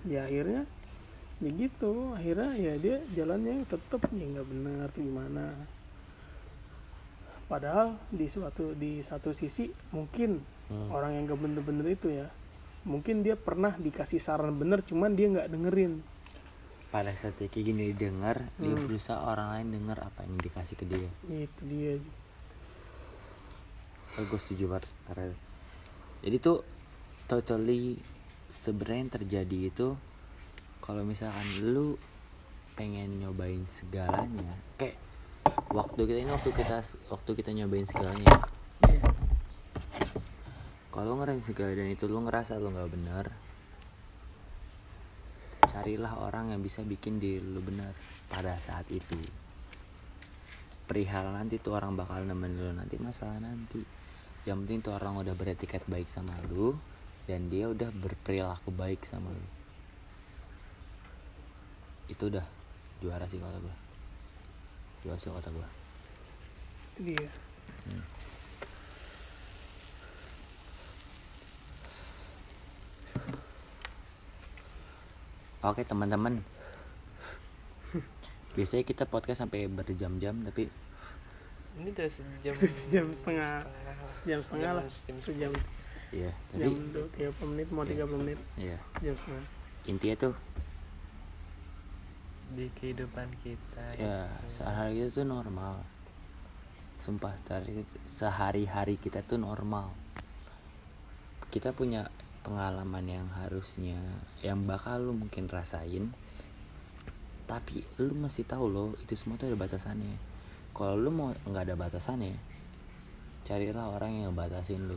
[0.08, 0.64] Ya akhirnya
[1.40, 2.16] ya gitu.
[2.16, 5.46] Akhirnya ya dia jalannya tetap ya nggak benar tuh gimana.
[7.50, 10.94] Padahal di suatu di satu sisi mungkin Hmm.
[10.94, 12.30] orang yang gak bener-bener itu ya
[12.86, 15.98] mungkin dia pernah dikasih saran bener cuman dia nggak dengerin.
[16.94, 18.86] Pada saat dia kayak gini didengar dia Hmm.
[18.86, 21.10] berusaha orang lain dengar apa yang dikasih ke dia.
[21.26, 21.98] Itu dia
[24.18, 24.90] oh, gue setuju banget
[26.26, 26.66] jadi tuh
[27.30, 28.02] totally
[28.50, 29.88] sebenarnya yang terjadi itu
[30.82, 32.00] kalau misalkan lu
[32.74, 34.98] pengen nyobain segalanya kayak
[35.70, 36.78] waktu kita ini waktu kita
[37.14, 38.26] waktu kita nyobain segalanya.
[38.90, 39.04] Iya.
[40.90, 43.26] kalau ngerasain segala dan itu lu ngerasa lu nggak benar
[45.70, 47.94] carilah orang yang bisa bikin diri lu benar
[48.26, 49.22] pada saat itu.
[50.90, 53.86] Perihal nanti tuh orang bakal nemenin lu nanti masalah nanti
[54.50, 56.74] yang penting tuh orang udah beretiket baik sama lu
[57.30, 59.48] dan dia udah berperilaku baik sama lu.
[62.10, 62.42] Itu udah
[62.98, 63.76] juara sih kata gua.
[65.06, 65.70] Juara sih kata gua.
[66.98, 67.30] Itu dia.
[75.62, 76.42] Oke teman-teman.
[78.58, 80.89] Biasanya kita podcast sampai berjam-jam Tapi
[81.76, 83.62] ini udah sejam Sejam setengah.
[84.12, 84.86] sejam setengah lah.
[84.88, 85.52] sejam sejam.
[86.10, 86.74] Iya sejam
[87.12, 88.40] tiga puluh menit mau tiga puluh menit.
[88.56, 88.78] Iya.
[89.00, 89.46] Jam setengah.
[89.86, 90.34] Intinya tuh
[92.50, 93.86] di kehidupan kita.
[93.96, 95.86] Ya sehari itu tuh normal.
[96.96, 99.94] Sumpah sehari- Sehari-hari kita tuh normal.
[101.48, 103.98] Kita punya pengalaman yang harusnya
[104.40, 106.14] Yang bakal lu mungkin rasain
[107.44, 110.29] Tapi lu masih tahu loh Itu semua tuh ada batasannya
[110.80, 112.40] Kalau lu mau nggak ada batasannya
[113.44, 114.96] Carilah orang yang batasin lu.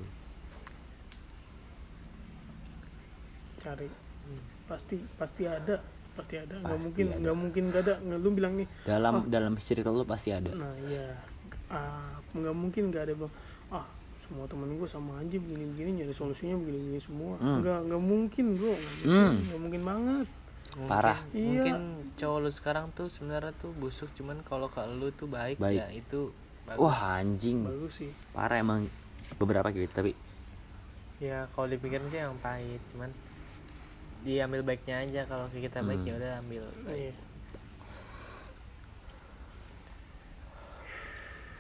[3.59, 3.89] Cari.
[4.69, 5.81] Pasti pasti ada.
[6.13, 6.61] Pasti ada.
[6.61, 7.95] Nggak mungkin nggak mungkin nggak ada.
[7.99, 10.53] Nggak lu bilang nih dalam dalam circle lu pasti ada.
[10.53, 11.17] Nah iya.
[11.73, 13.35] Ah nggak mungkin nggak ada bilang
[13.73, 13.87] ah
[14.21, 17.35] semua temen gue sama aja begini begini nyari solusinya begini begini semua.
[17.41, 17.59] Hmm.
[17.65, 18.75] nggak nggak mungkin bro.
[18.77, 19.59] Nggak Hmm.
[19.59, 20.29] mungkin banget
[20.73, 21.19] Mungkin- Parah.
[21.33, 21.77] mungkin
[22.15, 25.77] cowok lu sekarang tuh sebenarnya tuh busuk cuman kalau ke lu tuh baik, Baik.
[25.77, 26.33] ya itu
[26.65, 26.81] bagus.
[26.81, 27.61] wah anjing.
[27.63, 28.13] Bagus sih.
[28.31, 28.89] Parah emang
[29.35, 30.13] beberapa gitu tapi
[31.19, 33.11] ya kalau dipikirin sih yang pahit cuman
[34.23, 35.21] diambil baiknya aja.
[35.25, 36.09] Kalau kita baik Hmm.
[36.09, 37.15] ya udah ambil iya.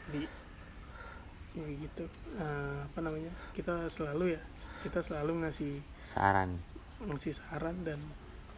[0.09, 0.23] Di
[1.53, 2.05] ya gitu.
[2.35, 3.33] Eh, apa namanya?
[3.53, 4.41] Kita selalu ya
[4.81, 6.57] kita selalu ngasih saran.
[7.03, 7.99] ngasih saran dan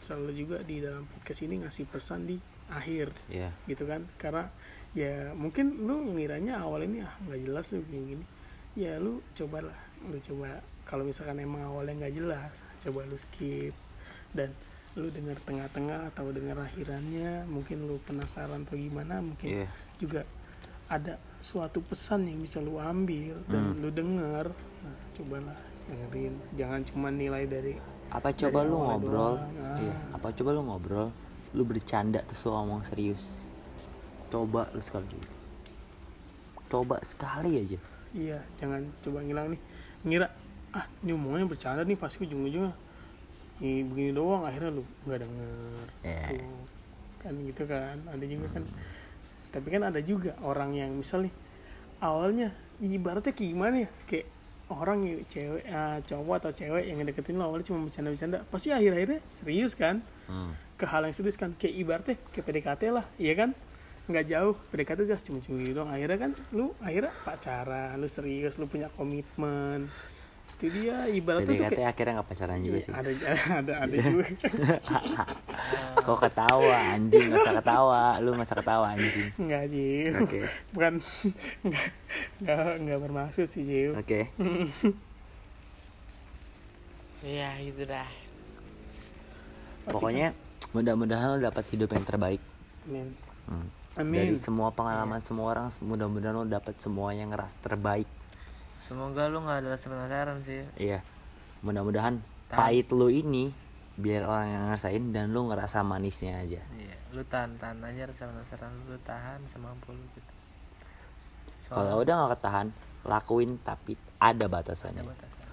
[0.05, 2.37] selalu juga di dalam podcast ini ngasih pesan di
[2.69, 4.05] akhir ya gitu kan?
[4.21, 4.45] Karena
[4.93, 8.25] ya mungkin lu ngiranya awal ini ah nggak jelas lu gini gini.
[8.77, 10.61] Ya lu cobalah lu coba.
[10.85, 13.73] Kalau misalkan emang awalnya nggak jelas coba lu skip.
[14.31, 14.53] Dan
[14.95, 19.69] lu dengar tengah-tengah atau dengar akhirannya mungkin lu penasaran atau gimana mungkin Iya.
[19.99, 20.23] juga
[20.87, 23.81] ada suatu pesan yang bisa lu ambil dan Hmm.
[23.83, 24.53] lu denger.
[24.85, 25.59] Nah cobalah
[25.91, 26.35] dengerin.
[26.55, 27.75] Jangan cuma nilai dari
[28.15, 29.35] apa coba Dari lu ngobrol?
[29.43, 31.09] Doang, iya apa coba lu ngobrol?
[31.53, 33.43] Lu bercanda terus lu ngomong serius.
[34.31, 35.45] Coba lu sekali
[36.75, 36.99] coba.
[37.07, 37.79] Sekali aja.
[38.15, 39.61] Iya, jangan coba ngilang nih.
[40.03, 40.27] Ngira,
[40.75, 42.75] ah ini omongannya bercanda nih pasti ujung-ujungnya
[43.63, 44.43] ini begini doang.
[44.43, 45.87] Akhirnya lu nggak denger.
[46.03, 46.23] Ya.
[46.27, 46.67] tuh.
[47.23, 48.63] Kan gitu kan ada juga kan.
[49.55, 51.35] Tapi kan ada juga orang yang misal nih
[52.03, 52.51] awalnya
[52.83, 53.89] ibaratnya kayak gimana ya?
[54.11, 54.27] Kayak
[54.73, 58.39] orang yang cewek ah, cowok atau cewek yang ngedeketin lo awalnya cuma bercanda-bercanda.
[58.49, 60.01] Pasti akhir-akhirnya serius kan?
[60.25, 60.57] Hmm.
[60.75, 61.53] ke hal yang serius kan?
[61.55, 63.51] Kayak ibaratnya kayak PDKT lah iya kan?
[64.09, 65.91] Nggak jauh PDKT aja cuma cuma gitu doang.
[65.93, 69.93] Akhirnya kan lu akhirnya pacaran lu serius lu punya komitmen
[70.55, 72.93] itu dia ibaratnya tuh kayak akhirnya nggak pacaran juga Iya, sih.
[72.95, 73.11] ada
[73.61, 74.25] ada ada juga.
[76.07, 77.27] Kok ketawa anjing?
[77.27, 78.03] Nggak usah ketawa?
[78.23, 79.29] Lu nggak usah ketawa anjing?
[79.35, 80.41] Nggak Jiu oke.
[80.79, 80.93] Bukan
[82.39, 84.21] nggak nggak bermaksud sih Jiu oke.
[87.25, 88.09] Iya gitu dah.
[89.91, 90.33] Pokoknya
[90.71, 92.41] mudah-mudahan lu dapat hidup yang terbaik.
[92.87, 93.09] Amin.
[93.51, 93.69] Hmm.
[93.99, 94.19] amin.
[94.33, 98.09] Dari semua pengalaman semua orang mudah-mudahan lo dapat semua yang ngeras terbaik
[98.85, 100.63] semoga lu nggak ada rasa penasaran sih.
[100.77, 101.01] Iya.
[101.65, 102.21] Mudah-mudahan
[102.53, 103.51] pahit lo ini
[103.97, 106.61] biar orang yang ngerasain dan lu ngerasa manisnya aja.
[106.77, 110.33] Iya lu tahan tahan aja rasa penasaran lu, lu tahan semampu lu gitu.
[111.71, 112.69] Kalau udah nggak ketahan
[113.07, 115.47] lakuin tapi ada ada batasannya batasan.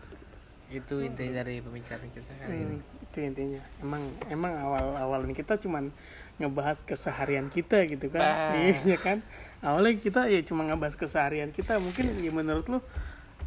[0.74, 2.78] Itu inti dari pembicaraan kita kali ini.
[2.82, 3.62] Hmm, itu intinya.
[3.78, 5.94] Emang emang awal awal ini kita cuman
[6.42, 8.26] ngebahas keseharian kita gitu kan.
[8.26, 8.58] Bah.
[8.58, 9.22] iya kan?
[9.62, 11.78] Awalnya kita ya cuma ngebahas keseharian kita.
[11.78, 12.80] Mungkin ya menurut lu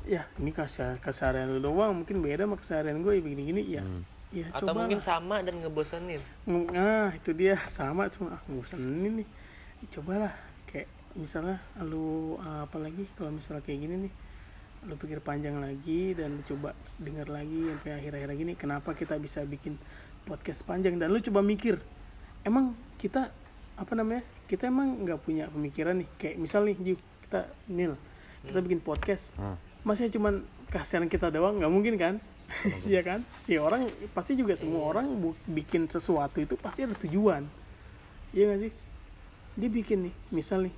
[0.04, 3.82] ya ini keseh- keseharian lu doang mungkin beda sama keseharian gue ya begini-gini ya.
[3.82, 4.02] Hmm.
[4.34, 6.20] ya atau coba mungkin sama dan ngebosenin.
[6.48, 9.24] Nah itu dia sama cuma ah bosan nih.
[9.80, 10.32] Ya, cobalah
[10.68, 14.12] kayak misalnya lu uh, apa lagi kalau misalnya kayak gini nih
[14.84, 19.40] lu pikir panjang lagi dan lu coba dengar lagi sampai akhir-akhir gini kenapa kita bisa
[19.48, 19.80] bikin
[20.28, 21.00] podcast panjang?
[21.00, 21.80] Dan lu coba mikir
[22.44, 23.32] emang kita
[23.74, 26.08] apa namanya kita emang nggak punya pemikiran nih?
[26.20, 27.96] Kayak misal nih Ju, kita nil
[28.44, 29.32] kita bikin podcast.
[29.40, 29.56] Hmm.
[29.84, 32.14] Masih cuman kasihan kita doang nggak mungkin kan?
[32.84, 33.20] Iya kan?
[33.48, 37.48] Ya orang pasti juga semua orang bu- bikin sesuatu itu pasti ada tujuan.
[38.32, 38.72] Iya gak sih?
[39.54, 40.74] Dia bikin nih misal nih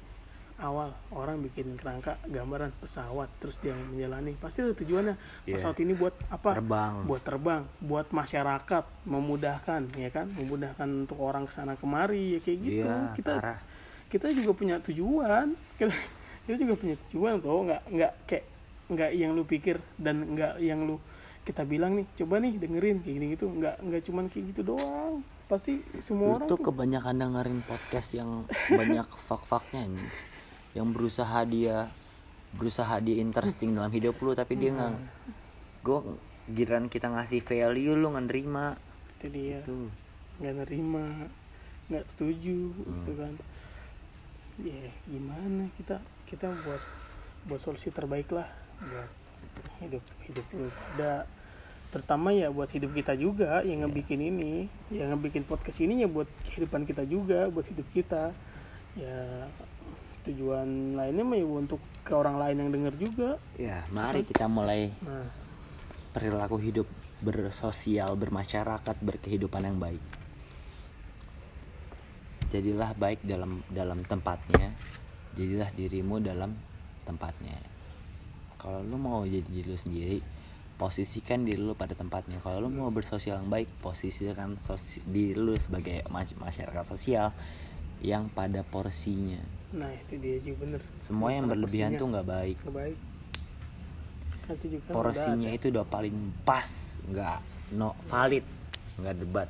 [0.56, 5.14] awal orang bikin kerangka gambaran pesawat terus dia menjalani pasti ada tujuannya.
[5.44, 5.54] Iya.
[5.58, 6.56] pesawat ini buat apa?
[6.56, 6.94] Terbang.
[7.04, 10.26] buat terbang buat masyarakat memudahkan ya kan?
[10.32, 12.84] Memudahkan untuk orang ke sana kemari ya kayak gitu.
[12.86, 13.60] Iya kita parah.
[14.06, 15.52] kita juga punya tujuan.
[15.76, 15.92] Kita,
[16.46, 18.44] kita juga punya tujuan kok nggak nggak kayak
[18.86, 21.02] nggak yang lu pikir dan nggak yang lu
[21.46, 23.46] kita bilang nih coba nih dengerin kayak gini gitu.
[23.46, 25.22] Nggak nggak cuman kayak gitu doang.
[25.46, 28.30] Pasti semua lu orang tuh kebanyakan dengerin podcast yang
[28.66, 30.10] banyak fak-faknya anjing.
[30.76, 31.88] yang berusaha dia
[32.52, 34.92] berusaha dia interesting dalam hidup lu tapi dia nggak
[35.80, 35.98] gue
[36.52, 38.74] giliran kita ngasih value lu nggak nerima.
[39.16, 39.62] Itu dia.
[39.62, 39.88] Tuh
[40.42, 41.30] nggak nerima
[41.86, 43.34] nggak setuju gitu kan.
[44.58, 46.02] Ya gimana kita?
[46.26, 46.82] Kita buat
[47.46, 49.10] buat solusi terbaik lah buat
[49.82, 50.68] hidup hidup lu.
[50.72, 51.24] Pada
[51.90, 56.28] terutama ya buat hidup kita juga yang ngebikin ini yang ngebikin podcast ini ya buat
[56.44, 58.32] kehidupan kita juga buat hidup kita.
[58.96, 59.48] Ya
[60.26, 63.30] tujuan lainnya mah ya untuk ke orang lain yang denger juga.
[63.56, 65.30] Ya mari kita mulai nah.
[66.10, 66.88] perilaku hidup
[67.22, 70.02] bersosial bermasyarakat berkehidupan yang baik.
[72.52, 74.74] Jadilah baik dalam dalam tempatnya.
[75.36, 76.56] Jadilah dirimu dalam
[77.04, 77.75] tempatnya
[78.66, 80.18] kalau lu mau jadi diri lu sendiri
[80.74, 82.36] posisikan diri lu pada tempatnya.
[82.38, 87.30] Kalau lu mau bersosial yang baik posisikan sosi- diri lu sebagai mas- masyarakat sosial
[88.02, 89.38] yang pada porsinya.
[89.70, 90.82] Nah itu dia juga bener.
[90.98, 92.02] Semua yang berlebihan porsinya.
[92.02, 92.56] tuh nggak baik.
[92.60, 92.98] Nggak baik.
[94.46, 96.70] Nanti juga porsinya itu udah paling pas
[97.06, 97.38] nggak
[97.72, 98.44] no valid.
[98.98, 99.48] Nggak debat.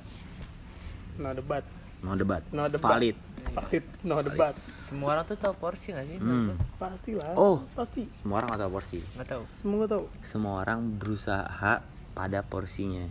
[1.17, 1.65] No debat.
[2.01, 2.43] No debat.
[2.53, 2.93] No debat.
[2.93, 3.17] Valid
[3.55, 4.55] valid no debat.
[4.55, 6.19] semua orang tuh tahu porsi gak sih?
[6.19, 6.55] Hmm.
[6.77, 7.63] pastilah Oh.
[7.75, 8.07] pasti.
[8.23, 8.99] semua orang atau porsi.
[9.15, 11.83] Nggak tahu semua tahu semua orang berusaha
[12.13, 13.07] pada porsinya.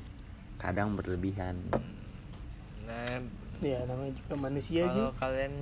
[0.58, 1.60] Kadang berlebihan.
[2.86, 3.22] Nah
[3.64, 5.54] ya namanya juga manusia kalau kalian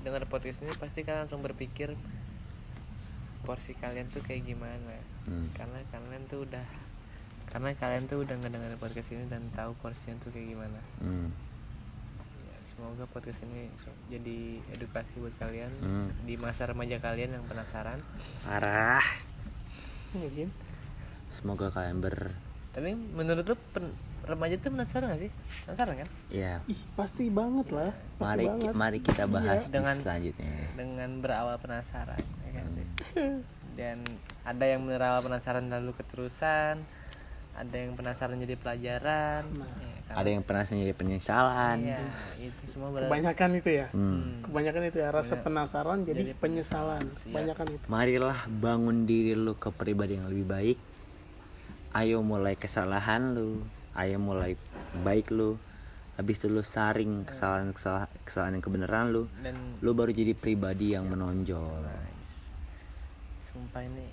[0.00, 1.92] dengar podcast ini pasti kalian langsung berpikir
[3.44, 4.96] porsi kalian tuh kayak gimana.
[5.28, 5.52] Hmm.
[5.52, 6.64] karena kalian tuh udah
[7.52, 10.80] karena kalian tuh udah ngedengerin podcast ini dan tahu porsinya tuh kayak gimana.
[11.02, 11.28] Hmm.
[12.80, 13.68] Semoga podcast ini
[14.08, 14.38] jadi
[14.72, 16.08] edukasi buat kalian Hmm.
[16.24, 18.00] di masa remaja kalian yang penasaran.
[18.40, 19.04] Parah.
[20.16, 20.48] Mungkin
[21.28, 22.32] semoga kalian ber
[22.72, 23.92] tapi menurut lu pen-
[24.24, 25.30] remaja tuh penasaran gak sih?
[25.68, 26.08] Penasaran kan?
[26.32, 27.92] Ya ih pasti banget lah.
[28.16, 28.72] Pasti mari banget.
[28.72, 30.54] mari kita bahas di Dengan- selanjutnya.
[30.72, 32.86] dengan berawal penasaran ya kan sih?
[33.76, 34.00] Dan
[34.40, 36.80] ada yang berawal penasaran lalu keterusan
[37.54, 40.14] ada yang penasaran jadi pelajaran ya kan?
[40.16, 41.76] ada yang pernah jadi penyesalan.
[41.86, 42.02] Iya,
[42.34, 43.86] itu semua berarti kebanyakan itu ya?
[43.94, 44.42] Hmm.
[44.42, 47.02] kebanyakan itu ya rasa penasaran jadi, Jadi penyesalan.
[47.14, 47.30] siap.
[47.30, 47.84] kebanyakan itu.
[47.86, 50.78] Marilah bangun diri lu ke pribadi yang lebih baik.
[51.94, 53.62] Ayo mulai kesalahan lu.
[53.94, 54.58] Ayo mulai
[55.02, 55.58] baik lu.
[56.18, 59.30] Habis itu lu saring kesalahan kesalahan kesalahan yang kebenaran lu.
[59.42, 61.86] Dan lu baru jadi pribadi yang menonjol.
[61.86, 62.50] Nice.
[63.50, 64.06] sumpah ini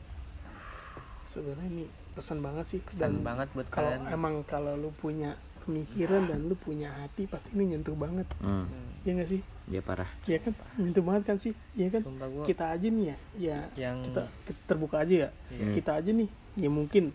[1.21, 1.85] sebenarnya ini
[2.17, 2.79] pesan banget sih.
[2.81, 4.09] Pesan banget buat kalau kalian.
[4.09, 8.25] emang kalau lu punya pemikiran dan lu punya hati pasti ini nyentuh banget.
[8.41, 8.65] Hmm,
[9.05, 9.41] ya nggak sih?
[9.67, 10.09] Dia parah.
[10.25, 10.53] Iya kan?
[10.81, 11.53] Nyentuh banget kan sih?
[11.77, 12.01] Iya kan?
[12.07, 15.29] Gua kita aja nih ya ya yang kita, kita terbuka aja ya.
[15.53, 15.65] Iya.
[15.77, 17.13] kita aja nih ya mungkin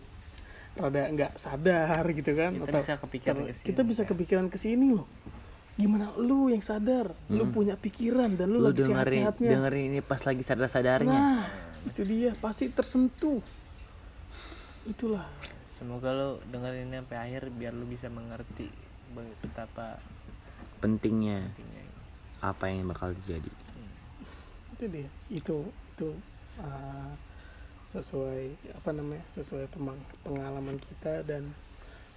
[0.73, 2.51] rada nggak sadar gitu kan?
[2.55, 4.09] Kita atau bisa kepikiran ter- ke sini, kita bisa kan?
[4.15, 5.07] kepikiran ke sini loh.
[5.73, 7.17] Gimana lu yang sadar?
[7.33, 9.49] Lu punya pikiran dan lu, lu lagi dengerin sehat-sehatnya.
[9.49, 11.45] dengerin ini pas lagi sadar sadarnya nah
[11.89, 12.31] itu dia.
[12.37, 13.41] Pasti tersentuh
[14.87, 15.27] itulah.
[15.73, 18.69] Semoga lo dengerin ini sampai akhir biar lo bisa mengerti
[19.13, 20.01] betapa
[20.81, 21.83] pentingnya pentingnya
[22.43, 23.51] apa yang bakal terjadi.
[24.75, 25.09] Itu dia.
[25.31, 25.57] Itu
[25.93, 26.09] itu
[26.59, 27.11] uh,
[27.87, 29.69] sesuai apa namanya sesuai
[30.25, 31.53] pengalaman kita dan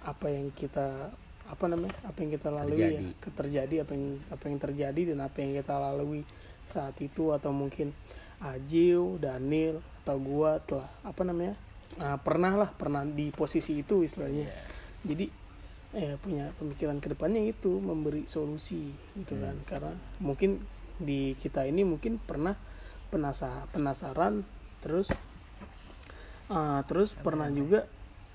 [0.01, 1.11] apa yang kita
[1.47, 2.89] apa namanya apa yang kita lalui ya.
[2.91, 3.07] Terjadi.
[3.23, 6.21] ke- terjadi apa yang apa yang terjadi dan apa yang kita lalui
[6.67, 7.95] saat itu atau mungkin
[8.37, 11.57] Ajil, Daniel atau gua telah apa namanya
[11.99, 14.47] uh, pernah lah pernah di posisi itu istilahnya.
[15.07, 15.47] Jadi
[15.95, 19.55] eh punya pemikiran ke depannya itu memberi solusi gitu kan.
[19.63, 20.59] Karena mungkin
[20.97, 22.57] di kita ini mungkin pernah
[23.07, 24.43] penasa penasaran
[24.83, 25.13] terus
[26.51, 27.87] ah, terus pernah juga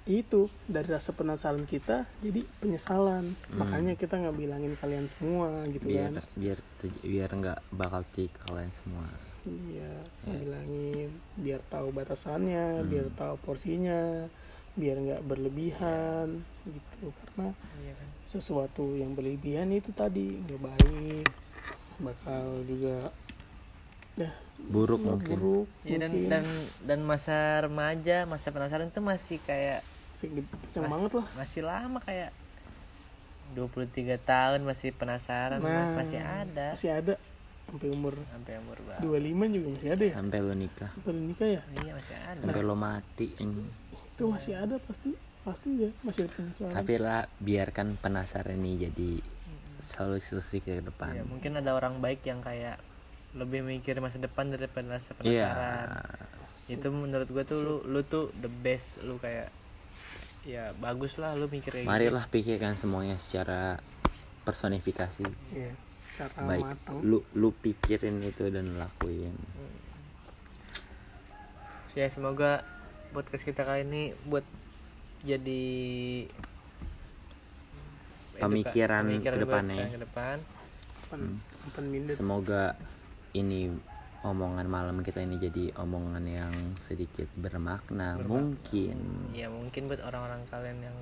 [0.02, 3.38] itu dari rasa penasaran kita jadi penyesalan.
[3.54, 6.26] Makanya kita nggak bilangin kalian semua gitu biar kan.
[6.34, 6.58] biar
[7.06, 9.06] biar nggak bakal tik kalian semua.
[9.46, 9.94] Iya
[10.26, 14.26] bilangin biar tahu batasannya biar tahu porsinya
[14.74, 17.14] biar nggak berlebihan gitu.
[17.22, 18.08] Karena Iya kan?
[18.26, 21.26] sesuatu yang berlebihan itu tadi nggak baik
[22.02, 23.14] bakal juga
[24.18, 24.30] ya
[24.62, 25.38] buruk mungkin.
[25.38, 26.44] buruk Ya, dan mungkin dan
[26.86, 29.82] dan masa remaja masa penasaran itu masih kayak
[30.12, 32.30] kencang mas- banget lah masih lama kayak
[33.52, 35.92] 23 tahun masih penasaran Nah, Mas.
[35.92, 36.72] masih ada.
[36.72, 37.14] masih ada.
[37.68, 39.00] Sampai umur sampai umur berapa?
[39.00, 40.14] 25 juga masih ada ya?
[40.16, 40.90] Sampai lo nikah.
[40.92, 41.62] Sampai nikah ya?
[41.80, 42.40] Iya masih ada.
[42.40, 43.70] Sampai lo mati anjing.
[44.12, 45.10] itu masih ada pasti.
[45.42, 46.72] Pasti ya masih ada penasaran.
[46.76, 49.10] Tapi lah biarkan penasaran ini jadi
[49.82, 51.16] solusi-solusi ke depan.
[51.16, 52.76] Ya mungkin ada orang baik yang kayak
[53.32, 55.16] lebih mikir masa depan daripada iya.
[55.16, 55.88] penasaran.
[56.68, 59.48] Itu menurut gua tuh lu lu tuh the best lu kayak
[60.42, 61.90] ya bagus lah lu mikir kayak gitu.
[61.90, 63.78] marilah pikirkan semuanya secara
[64.42, 65.22] personifikasi.
[65.54, 69.38] Ya secara baik matang lu lu pikirin itu dan lakuin.
[71.94, 72.66] Ya semoga
[73.12, 74.42] podcast kita kali ini buat
[75.22, 75.64] jadi
[78.34, 79.86] eduka- Pemikiran pemikiran ke buat depannya.
[79.86, 80.36] ke depan.
[81.06, 81.20] Pan,
[81.70, 82.14] pan minder.
[82.16, 82.74] Semoga
[83.32, 83.70] ini
[84.22, 88.98] omongan malam kita ini jadi omongan yang sedikit bermakna, mungkin.
[89.34, 90.98] Ya mungkin buat orang-orang kalian yang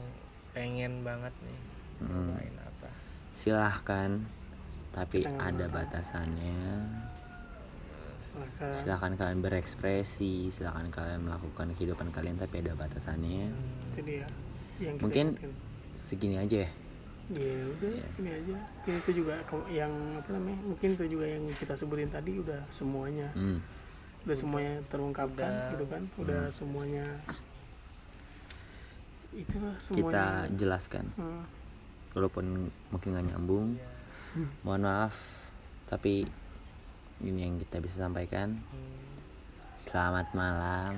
[0.50, 1.58] pengen banget nih
[2.00, 2.32] Hmm.
[2.32, 2.88] main apa.
[3.36, 4.24] Silahkan
[4.90, 6.64] tapi Kita ada batasannya.
[8.30, 13.52] Silakan silahkan kalian berekspresi silahkan kalian melakukan kehidupan kalian tapi ada batasannya.
[13.92, 14.24] Itu dia
[14.80, 15.52] yang kita mungkin ingetin.
[15.92, 16.70] segini aja ya
[17.30, 18.56] ya udah ini aja.
[18.58, 19.34] Mungkin itu juga
[19.70, 23.30] yang apa namanya mungkin itu juga yang kita sebutin tadi udah semuanya.
[23.34, 23.62] Hmm.
[24.20, 25.70] udah semuanya terungkapkan Udah.
[25.72, 26.02] gitu kan?
[26.20, 27.06] Udah semuanya
[29.30, 30.58] itulah kita semuanya.
[30.58, 31.04] jelaskan.
[31.16, 31.48] Hmm,
[32.12, 33.78] walaupun mungkin nggak nyambung
[34.66, 35.16] mohon maaf
[35.88, 36.26] tapi
[37.24, 38.60] ini yang kita bisa sampaikan.
[39.80, 40.92] Selamat malam.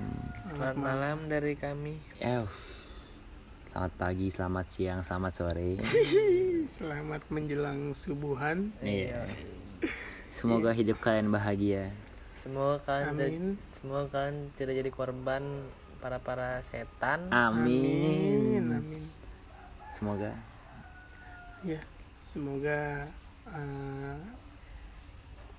[0.50, 2.02] Selamat malam dari kami.
[2.18, 2.42] Eh
[3.72, 5.80] selamat pagi selamat siang selamat sore.
[6.76, 8.68] Selamat menjelang subuhan.
[8.84, 9.24] Iya.
[10.28, 11.88] Semoga hidup kalian bahagia.
[12.36, 13.44] Semoga kalian Amin.
[13.72, 15.64] semoga kalian tidak jadi korban
[16.04, 17.32] para para setan.
[17.32, 19.04] Amin, amin amin.
[19.88, 20.36] Semoga.
[21.64, 21.80] Ya
[22.20, 23.08] semoga
[23.48, 24.16] eh,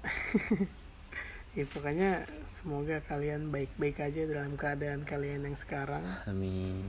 [1.53, 6.01] ya pokoknya semoga kalian baik-baik aja dalam keadaan kalian yang sekarang.
[6.25, 6.81] Amin.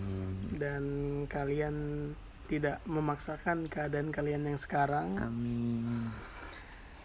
[0.56, 0.84] Dan
[1.28, 1.76] kalian
[2.48, 5.20] tidak memaksakan keadaan kalian yang sekarang.
[5.20, 6.08] Amin.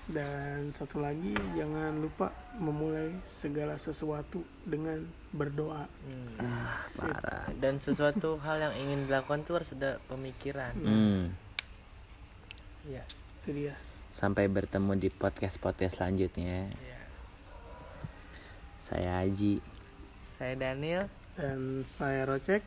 [0.10, 5.04] Dan satu lagi jangan lupa memulai segala sesuatu dengan
[5.36, 5.86] berdoa.
[5.86, 6.40] Hmm.
[6.40, 7.46] ah parah.
[7.60, 10.74] Dan sesuatu hal yang ingin dilakukan tuh harus ada pemikiran.
[10.80, 11.36] Hmm.
[12.88, 13.04] ya
[13.44, 13.76] itu dia.
[14.16, 16.72] Sampai bertemu di podcast podcast selanjutnya.
[16.72, 16.99] Ya
[18.90, 19.62] saya Aji
[20.40, 21.12] saya Daniel.
[21.36, 22.64] Dan saya Rocek.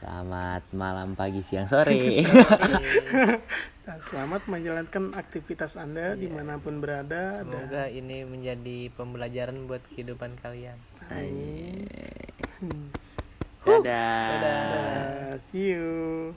[0.00, 2.24] Selamat malam pagi siang sore.
[3.84, 9.82] Dan selamat menjalankan aktivitas anda di mana pun berada dan semoga ini menjadi pembelajaran buat
[9.90, 10.78] kehidupan kalian.
[12.62, 12.94] Hmm.
[13.66, 13.82] dadah.
[13.82, 16.30] Dadah, see you